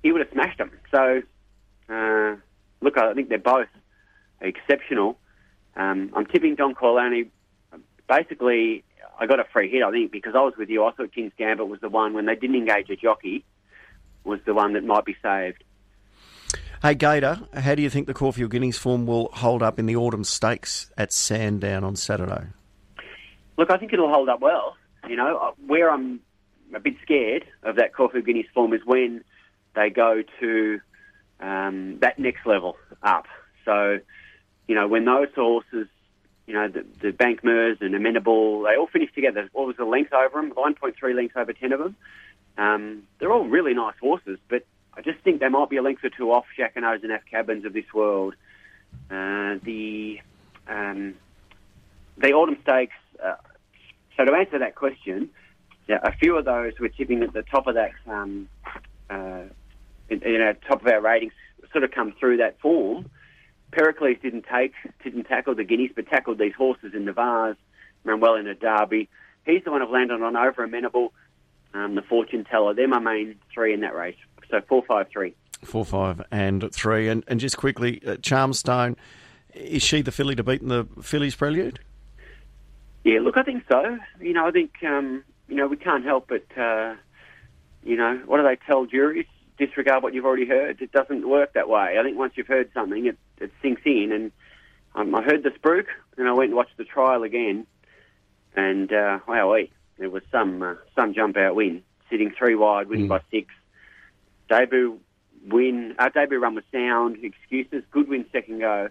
he 0.04 0.12
would 0.12 0.22
have 0.22 0.32
smashed 0.32 0.58
them. 0.58 0.72
So, 0.92 1.22
uh, 1.90 2.36
look, 2.82 2.98
I 2.98 3.14
think 3.14 3.30
they're 3.30 3.38
both 3.38 3.68
exceptional. 4.42 5.18
Um, 5.76 6.12
I'm 6.16 6.26
tipping 6.26 6.56
Don 6.56 6.74
Corleone. 6.74 7.32
Basically, 8.08 8.84
I 9.20 9.26
got 9.26 9.40
a 9.40 9.46
free 9.52 9.70
hit, 9.70 9.84
I 9.84 9.92
think, 9.92 10.12
because 10.12 10.36
I 10.36 10.40
was 10.40 10.54
with 10.58 10.70
you. 10.70 10.86
I 10.86 10.92
thought 10.92 11.14
King's 11.14 11.34
Gambit 11.38 11.68
was 11.68 11.82
the 11.82 11.90
one 11.90 12.14
when 12.14 12.26
they 12.26 12.36
didn't 12.36 12.56
engage 12.56 12.90
a 12.90 12.96
jockey, 12.96 13.44
was 14.24 14.40
the 14.46 14.54
one 14.54 14.74
that 14.74 14.84
might 14.84 15.06
be 15.06 15.16
saved. 15.22 15.64
Hey 16.80 16.94
Gator, 16.94 17.40
how 17.56 17.74
do 17.74 17.82
you 17.82 17.90
think 17.90 18.06
the 18.06 18.14
Caulfield 18.14 18.52
Guineas 18.52 18.78
form 18.78 19.08
will 19.08 19.30
hold 19.34 19.64
up 19.64 19.80
in 19.80 19.88
the 19.88 19.96
autumn 19.96 20.24
stakes 20.24 20.92
at 20.96 21.12
Sandown 21.12 21.84
on 21.84 21.96
Saturday? 21.96 22.46
Look, 23.58 23.72
I 23.72 23.78
think 23.78 23.94
it'll 23.94 24.14
hold 24.14 24.30
up 24.30 24.42
well. 24.42 24.78
You 25.10 25.16
know, 25.16 25.38
uh, 25.38 25.52
where 25.66 25.90
I'm 25.90 26.20
a 26.76 26.80
bit 26.80 26.94
scared 27.02 27.46
of 27.64 27.78
that 27.78 27.96
Caulfield 27.96 28.26
Guineas 28.26 28.46
form 28.54 28.74
is 28.74 28.82
when 28.86 29.24
they 29.74 29.90
go 29.90 30.22
to 30.40 30.80
um, 31.40 31.98
that 32.02 32.20
next 32.20 32.46
level 32.46 32.78
up. 33.02 33.26
So, 33.66 33.98
you 34.68 34.76
know, 34.76 34.88
when 34.88 35.04
those 35.04 35.30
horses, 35.34 35.88
you 36.46 36.54
know, 36.54 36.68
the, 36.68 36.86
the 37.02 37.12
Bankmers 37.12 37.82
and 37.82 37.96
Amenable, 37.96 38.62
they 38.62 38.76
all 38.78 38.86
finished 38.86 39.16
together. 39.16 39.50
What 39.52 39.66
was 39.66 39.78
the 39.78 39.86
length 39.86 40.14
over 40.14 40.40
them? 40.40 40.52
1.3 40.52 41.16
lengths 41.16 41.36
over 41.36 41.54
10 41.54 41.74
of 41.74 41.80
them. 41.80 41.96
Um, 42.60 43.04
they're 43.18 43.34
all 43.34 43.48
really 43.48 43.74
nice 43.74 43.96
horses, 44.00 44.38
but 44.48 44.64
I 44.98 45.02
just 45.02 45.20
think 45.20 45.40
there 45.40 45.50
might 45.50 45.70
be 45.70 45.78
a 45.78 45.84
length 45.84 46.04
or 46.04 46.10
two 46.10 46.32
off 46.32 46.46
Jacquinot's 46.58 47.04
and 47.04 47.12
F 47.12 47.22
Cabins 47.30 47.66
of 47.66 47.74
this 47.74 47.86
world. 47.94 48.34
Uh, 49.12 49.56
the 49.64 50.20
um, 50.68 51.14
the 52.18 52.34
autumn 52.34 52.58
stakes. 52.64 52.96
Uh, 53.24 53.36
so 54.18 54.26
to 54.26 54.34
answer 54.34 54.58
that 54.58 54.74
question, 54.74 55.30
yeah, 55.88 56.00
a 56.04 56.12
few 56.14 56.36
of 56.36 56.46
those 56.46 56.74
were 56.80 56.90
tipping 56.90 57.22
at 57.22 57.32
the 57.32 57.44
top 57.44 57.68
of 57.68 57.76
that, 57.76 57.92
um, 58.08 58.50
uh, 59.10 59.44
you 60.10 60.40
know, 60.40 60.54
top 60.68 60.82
of 60.82 60.88
our 60.88 61.00
ratings, 61.00 61.34
sort 61.72 61.84
of 61.84 61.92
come 61.92 62.14
through 62.20 62.38
that 62.38 62.60
form. 62.60 63.10
Pericles 63.72 64.18
didn't 64.22 64.46
take, 64.52 64.74
didn't 65.04 65.26
tackle 65.26 65.54
the 65.54 65.64
Guineas, 65.64 65.92
but 65.96 66.08
tackled 66.08 66.40
these 66.40 66.54
horses 66.56 66.94
in 66.96 67.06
the 67.06 67.14
ran 67.14 68.20
well 68.20 68.36
in 68.36 68.48
a 68.48 68.56
Derby. 68.56 69.10
He's 69.46 69.64
the 69.64 69.72
one 69.72 69.82
I've 69.82 69.90
landed 69.90 70.22
on 70.22 70.36
over 70.36 70.64
amenable. 70.64 71.14
Um, 71.78 71.94
the 71.94 72.02
fortune 72.02 72.44
teller. 72.44 72.74
They're 72.74 72.88
my 72.88 72.98
main 72.98 73.36
three 73.54 73.72
in 73.72 73.82
that 73.82 73.94
race. 73.94 74.16
So 74.50 74.62
four, 74.68 74.84
five, 74.88 75.10
three. 75.10 75.36
Four, 75.64 75.86
five, 75.86 76.24
and 76.32 76.74
three. 76.74 77.08
And, 77.08 77.24
and 77.28 77.40
just 77.40 77.56
quickly, 77.56 78.02
uh, 78.04 78.16
Charmstone, 78.16 78.96
is 79.54 79.84
she 79.84 80.02
the 80.02 80.12
filly 80.12 80.36
to 80.36 80.44
beat 80.44 80.62
in 80.62 80.70
the 80.70 80.88
Fillies 81.04 81.36
Prelude? 81.36 81.80
Yeah, 83.04 83.20
look, 83.22 83.38
I 83.38 83.44
think 83.44 83.64
so. 83.72 84.00
You 84.20 84.34
know, 84.34 84.48
I 84.48 84.52
think, 84.52 84.72
um, 84.84 85.24
you 85.48 85.56
know, 85.56 85.68
we 85.68 85.78
can't 85.78 86.04
help 86.04 86.28
but, 86.28 86.46
uh, 86.58 86.96
you 87.84 87.96
know, 87.96 88.24
what 88.26 88.38
do 88.38 88.44
they 88.44 88.58
tell 88.66 88.88
juries? 88.88 89.28
Disregard 89.60 90.02
what 90.02 90.16
you've 90.16 90.26
already 90.26 90.48
heard. 90.48 90.82
It 90.82 90.92
doesn't 90.92 91.30
work 91.30 91.54
that 91.54 91.70
way. 91.70 91.98
I 92.00 92.04
think 92.04 92.18
once 92.18 92.34
you've 92.38 92.48
heard 92.48 92.72
something, 92.74 93.06
it, 93.06 93.18
it 93.40 93.52
sinks 93.62 93.84
in. 93.86 94.12
And 94.12 94.32
um, 94.96 95.14
I 95.14 95.22
heard 95.22 95.44
the 95.44 95.52
spruik, 95.52 95.86
and 96.18 96.28
I 96.28 96.34
went 96.34 96.50
and 96.50 96.58
watched 96.58 96.78
the 96.78 96.86
trial 96.86 97.22
again. 97.22 97.68
And, 98.56 98.92
uh, 98.92 99.20
wow, 99.28 99.54
there 99.98 100.10
was 100.10 100.24
some, 100.32 100.62
uh, 100.62 100.76
some 100.96 101.14
jump 101.14 101.38
out 101.38 101.56
win, 101.56 101.84
sitting 102.10 102.32
three 102.38 102.56
wide, 102.56 102.88
winning 102.88 103.06
mm. 103.06 103.10
by 103.10 103.22
six 103.32 103.54
debut 104.50 105.00
win, 105.48 105.96
our 106.00 106.10
debut 106.10 106.40
run 106.40 106.56
was 106.56 106.64
sound. 106.72 107.18
Excuses, 107.24 107.84
good 107.92 108.08
win 108.08 108.26
second 108.32 108.60
go. 108.60 108.90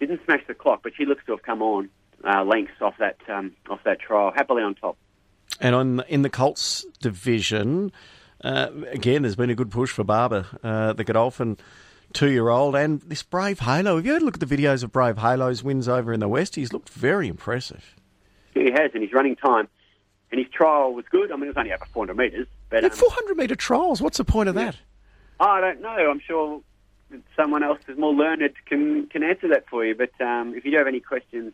Didn't 0.00 0.20
smash 0.24 0.42
the 0.46 0.54
clock, 0.54 0.80
but 0.82 0.92
she 0.96 1.06
looks 1.06 1.24
to 1.26 1.32
have 1.32 1.42
come 1.42 1.62
on 1.62 1.88
uh, 2.24 2.44
lengths 2.44 2.80
off 2.80 2.94
that 2.98 3.16
um, 3.28 3.52
off 3.68 3.80
that 3.84 4.00
trial. 4.00 4.32
Happily 4.34 4.62
on 4.62 4.74
top. 4.74 4.96
And 5.60 5.74
on 5.74 6.02
in 6.08 6.22
the 6.22 6.30
Colts 6.30 6.84
division, 7.00 7.92
uh, 8.42 8.68
again, 8.90 9.22
there's 9.22 9.36
been 9.36 9.50
a 9.50 9.54
good 9.54 9.70
push 9.70 9.90
for 9.90 10.04
Barber, 10.04 10.46
uh, 10.62 10.92
the 10.92 11.04
Godolphin 11.04 11.56
two-year-old, 12.12 12.76
and 12.76 13.00
this 13.02 13.22
Brave 13.22 13.60
Halo. 13.60 13.96
Have 13.96 14.06
you 14.06 14.12
had 14.12 14.22
a 14.22 14.24
look 14.24 14.40
at 14.40 14.46
the 14.48 14.56
videos 14.56 14.82
of 14.82 14.92
Brave 14.92 15.18
Halo's 15.18 15.62
wins 15.62 15.88
over 15.88 16.12
in 16.12 16.20
the 16.20 16.28
West? 16.28 16.56
He's 16.56 16.72
looked 16.72 16.90
very 16.90 17.28
impressive. 17.28 17.96
He 18.54 18.70
has, 18.70 18.90
and 18.94 19.02
he's 19.02 19.12
running 19.12 19.36
time. 19.36 19.68
And 20.30 20.40
his 20.40 20.48
trial 20.50 20.92
was 20.92 21.04
good. 21.10 21.30
I 21.30 21.36
mean, 21.36 21.44
it 21.44 21.48
was 21.48 21.56
only 21.56 21.72
over 21.72 21.84
400 21.86 22.16
metres. 22.16 22.48
But 22.68 22.84
um, 22.84 22.90
400 22.90 23.36
metre 23.36 23.56
trials. 23.56 24.02
What's 24.02 24.18
the 24.18 24.24
point 24.24 24.48
of 24.48 24.56
yeah. 24.56 24.72
that? 24.72 24.76
I 25.38 25.60
don't 25.60 25.80
know. 25.80 26.10
I'm 26.10 26.20
sure 26.20 26.62
someone 27.36 27.62
else 27.62 27.78
who's 27.86 27.98
more 27.98 28.12
learned 28.12 28.42
can 28.66 29.06
can 29.06 29.22
answer 29.22 29.48
that 29.48 29.68
for 29.68 29.84
you. 29.84 29.94
But 29.94 30.18
um, 30.20 30.54
if 30.54 30.64
you 30.64 30.72
do 30.72 30.78
have 30.78 30.86
any 30.86 31.00
questions 31.00 31.52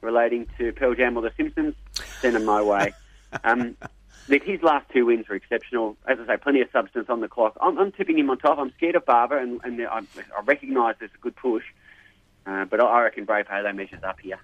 relating 0.00 0.46
to 0.58 0.72
Pearl 0.72 0.94
Jam 0.94 1.16
or 1.16 1.22
The 1.22 1.32
Simpsons, 1.36 1.74
send 2.20 2.34
them 2.34 2.44
my 2.44 2.62
way. 2.62 2.92
um, 3.44 3.76
his 4.26 4.62
last 4.62 4.88
two 4.90 5.06
wins 5.06 5.28
were 5.28 5.34
exceptional. 5.34 5.96
As 6.06 6.18
I 6.20 6.26
say, 6.26 6.36
plenty 6.36 6.60
of 6.60 6.68
substance 6.72 7.08
on 7.08 7.20
the 7.20 7.28
clock. 7.28 7.56
I'm, 7.60 7.78
I'm 7.78 7.92
tipping 7.92 8.18
him 8.18 8.30
on 8.30 8.38
top. 8.38 8.58
I'm 8.58 8.72
scared 8.72 8.96
of 8.96 9.04
Barber, 9.04 9.38
and, 9.38 9.60
and 9.64 9.80
I, 9.86 10.00
I 10.36 10.40
recognise 10.44 10.96
there's 10.98 11.10
a 11.14 11.18
good 11.20 11.36
push. 11.36 11.64
Uh, 12.44 12.64
but 12.64 12.80
I 12.80 13.02
reckon 13.02 13.24
Brave 13.24 13.46
Halo 13.46 13.72
measures 13.72 14.02
up 14.02 14.20
here. 14.20 14.38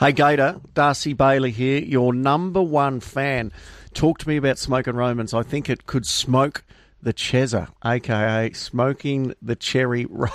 Hey 0.00 0.12
Gator, 0.12 0.60
Darcy 0.74 1.12
Bailey 1.12 1.50
here, 1.50 1.80
your 1.80 2.14
number 2.14 2.62
one 2.62 3.00
fan. 3.00 3.50
Talk 3.94 4.18
to 4.18 4.28
me 4.28 4.36
about 4.36 4.56
Smoking 4.56 4.94
Romans. 4.94 5.34
I 5.34 5.42
think 5.42 5.68
it 5.68 5.86
could 5.86 6.06
smoke 6.06 6.62
the 7.02 7.12
Chezza, 7.12 7.70
aka 7.84 8.52
smoking 8.52 9.34
the 9.42 9.56
cherry 9.56 10.06
ripe. 10.08 10.30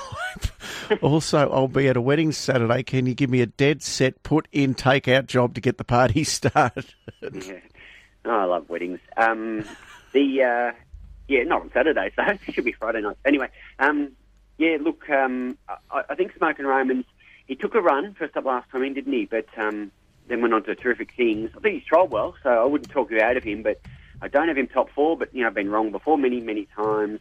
also, 1.02 1.49
I'll 1.49 1.69
be 1.69 1.88
at 1.88 1.95
a 1.95 2.02
wedding 2.02 2.34
Saturday. 2.34 2.84
Can 2.84 3.06
you 3.06 3.13
give 3.13 3.30
me 3.30 3.39
a 3.39 3.45
dead 3.45 3.82
set 3.82 4.21
put 4.21 4.49
in 4.52 4.76
takeout 4.76 5.28
job 5.28 5.54
to 5.56 5.62
get 5.62 5.78
the 5.78 5.86
party 5.86 6.23
started? 6.26 6.93
yeah. 7.21 7.60
Oh, 8.26 8.32
I 8.32 8.43
love 8.43 8.69
weddings. 8.69 8.99
Um, 9.15 9.63
the 10.12 10.43
uh, 10.43 10.78
yeah, 11.30 11.43
not 11.43 11.62
on 11.62 11.71
Saturday, 11.73 12.12
so 12.17 12.23
it 12.47 12.54
should 12.54 12.65
be 12.65 12.73
Friday 12.73 12.99
night. 12.99 13.15
Anyway, 13.23 13.47
um, 13.80 14.12
yeah, 14.58 14.76
look, 14.82 15.10
um, 15.10 15.58
I, 15.89 16.04
I, 16.10 16.15
think 16.15 16.36
Smoking 16.38 16.65
Romans 16.65 17.06
he 17.54 17.58
took 17.58 17.76
a 17.76 17.82
run 17.82 18.16
first 18.16 18.36
up 18.36 18.46
last 18.46 18.68
time 18.72 18.82
in, 18.82 18.96
didn't 18.96 19.13
he? 19.13 19.26
But 19.26 19.46
um, 19.58 19.92
then 20.28 20.42
went 20.42 20.56
on 20.56 20.63
to 20.63 20.74
terrific 20.74 21.13
things. 21.16 21.52
I 21.56 21.60
think 21.60 21.76
he's 21.76 21.88
trialled 21.88 22.10
well, 22.10 22.34
so 22.42 22.50
I 22.50 22.66
wouldn't 22.66 22.89
talk 22.89 23.12
you 23.12 23.22
out 23.22 23.38
of 23.38 23.44
him. 23.44 23.62
But 23.62 23.80
I 24.24 24.28
don't 24.28 24.48
have 24.48 24.58
him 24.58 24.66
top 24.66 24.89
four. 24.89 25.16
But 25.16 25.36
you 25.36 25.42
know, 25.42 25.50
I've 25.50 25.54
been 25.54 25.70
wrong 25.70 25.92
before 25.92 26.18
many, 26.18 26.42
many 26.42 26.68
times. 26.76 27.20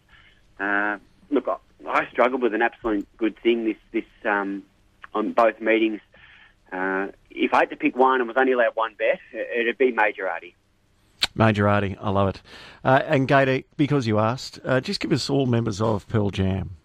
Uh, 0.58 0.96
look, 1.28 1.48
I, 1.48 1.56
I 1.86 2.08
struggled 2.10 2.40
with 2.40 2.54
an 2.54 2.62
absolute 2.62 3.06
good 3.18 3.38
thing 3.40 3.66
this 3.66 3.76
this 3.92 4.06
um, 4.24 4.62
on 5.12 5.34
both 5.34 5.60
meetings. 5.60 6.00
Uh, 6.72 7.08
if 7.30 7.52
I 7.52 7.58
had 7.60 7.70
to 7.70 7.76
pick 7.76 7.94
one 7.94 8.22
and 8.22 8.26
was 8.26 8.38
only 8.38 8.52
allowed 8.52 8.74
one 8.74 8.94
bet, 8.98 9.20
it'd 9.34 9.76
be 9.76 9.92
Majorati. 9.92 10.54
Majorati, 11.36 11.98
I 12.00 12.08
love 12.08 12.28
it. 12.28 12.42
Uh, 12.82 13.02
and 13.04 13.28
Gator, 13.28 13.64
because 13.76 14.06
you 14.06 14.18
asked, 14.18 14.60
uh, 14.64 14.80
just 14.80 14.98
give 14.98 15.12
us 15.12 15.28
all 15.28 15.44
members 15.44 15.82
of 15.82 16.08
Pearl 16.08 16.30
Jam 16.30 16.78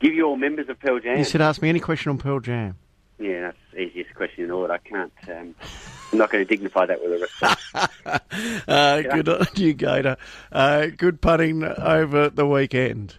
give 0.00 0.14
you 0.14 0.24
all 0.24 0.36
members 0.36 0.68
of 0.68 0.80
Pearl 0.80 0.98
Jam. 0.98 1.18
You 1.18 1.24
said 1.24 1.40
ask 1.40 1.62
me 1.62 1.68
any 1.68 1.80
question 1.80 2.10
on 2.10 2.18
Pearl 2.18 2.40
Jam. 2.40 2.76
Yeah, 3.18 3.42
that's 3.42 3.58
the 3.72 3.80
easiest 3.80 4.14
question 4.14 4.44
in 4.44 4.50
all 4.50 4.62
that 4.62 4.70
I 4.70 4.78
can't. 4.78 5.12
Um, 5.28 5.54
I'm 6.10 6.18
not 6.18 6.30
going 6.30 6.44
to 6.44 6.48
dignify 6.48 6.86
that 6.86 7.02
with 7.02 7.12
a 7.12 7.18
response. 7.18 8.64
uh, 8.68 9.02
good 9.02 9.28
on 9.28 9.46
you, 9.56 9.74
Gator. 9.74 10.16
Uh, 10.50 10.86
good 10.96 11.20
putting 11.20 11.62
over 11.62 12.30
the 12.30 12.46
weekend. 12.46 13.16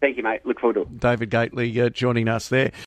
Thank 0.00 0.16
you, 0.16 0.22
mate. 0.22 0.46
Look 0.46 0.60
forward 0.60 0.74
to 0.74 0.82
it. 0.82 1.00
David 1.00 1.30
Gately 1.30 1.80
uh, 1.80 1.88
joining 1.88 2.28
us 2.28 2.48
there. 2.48 2.70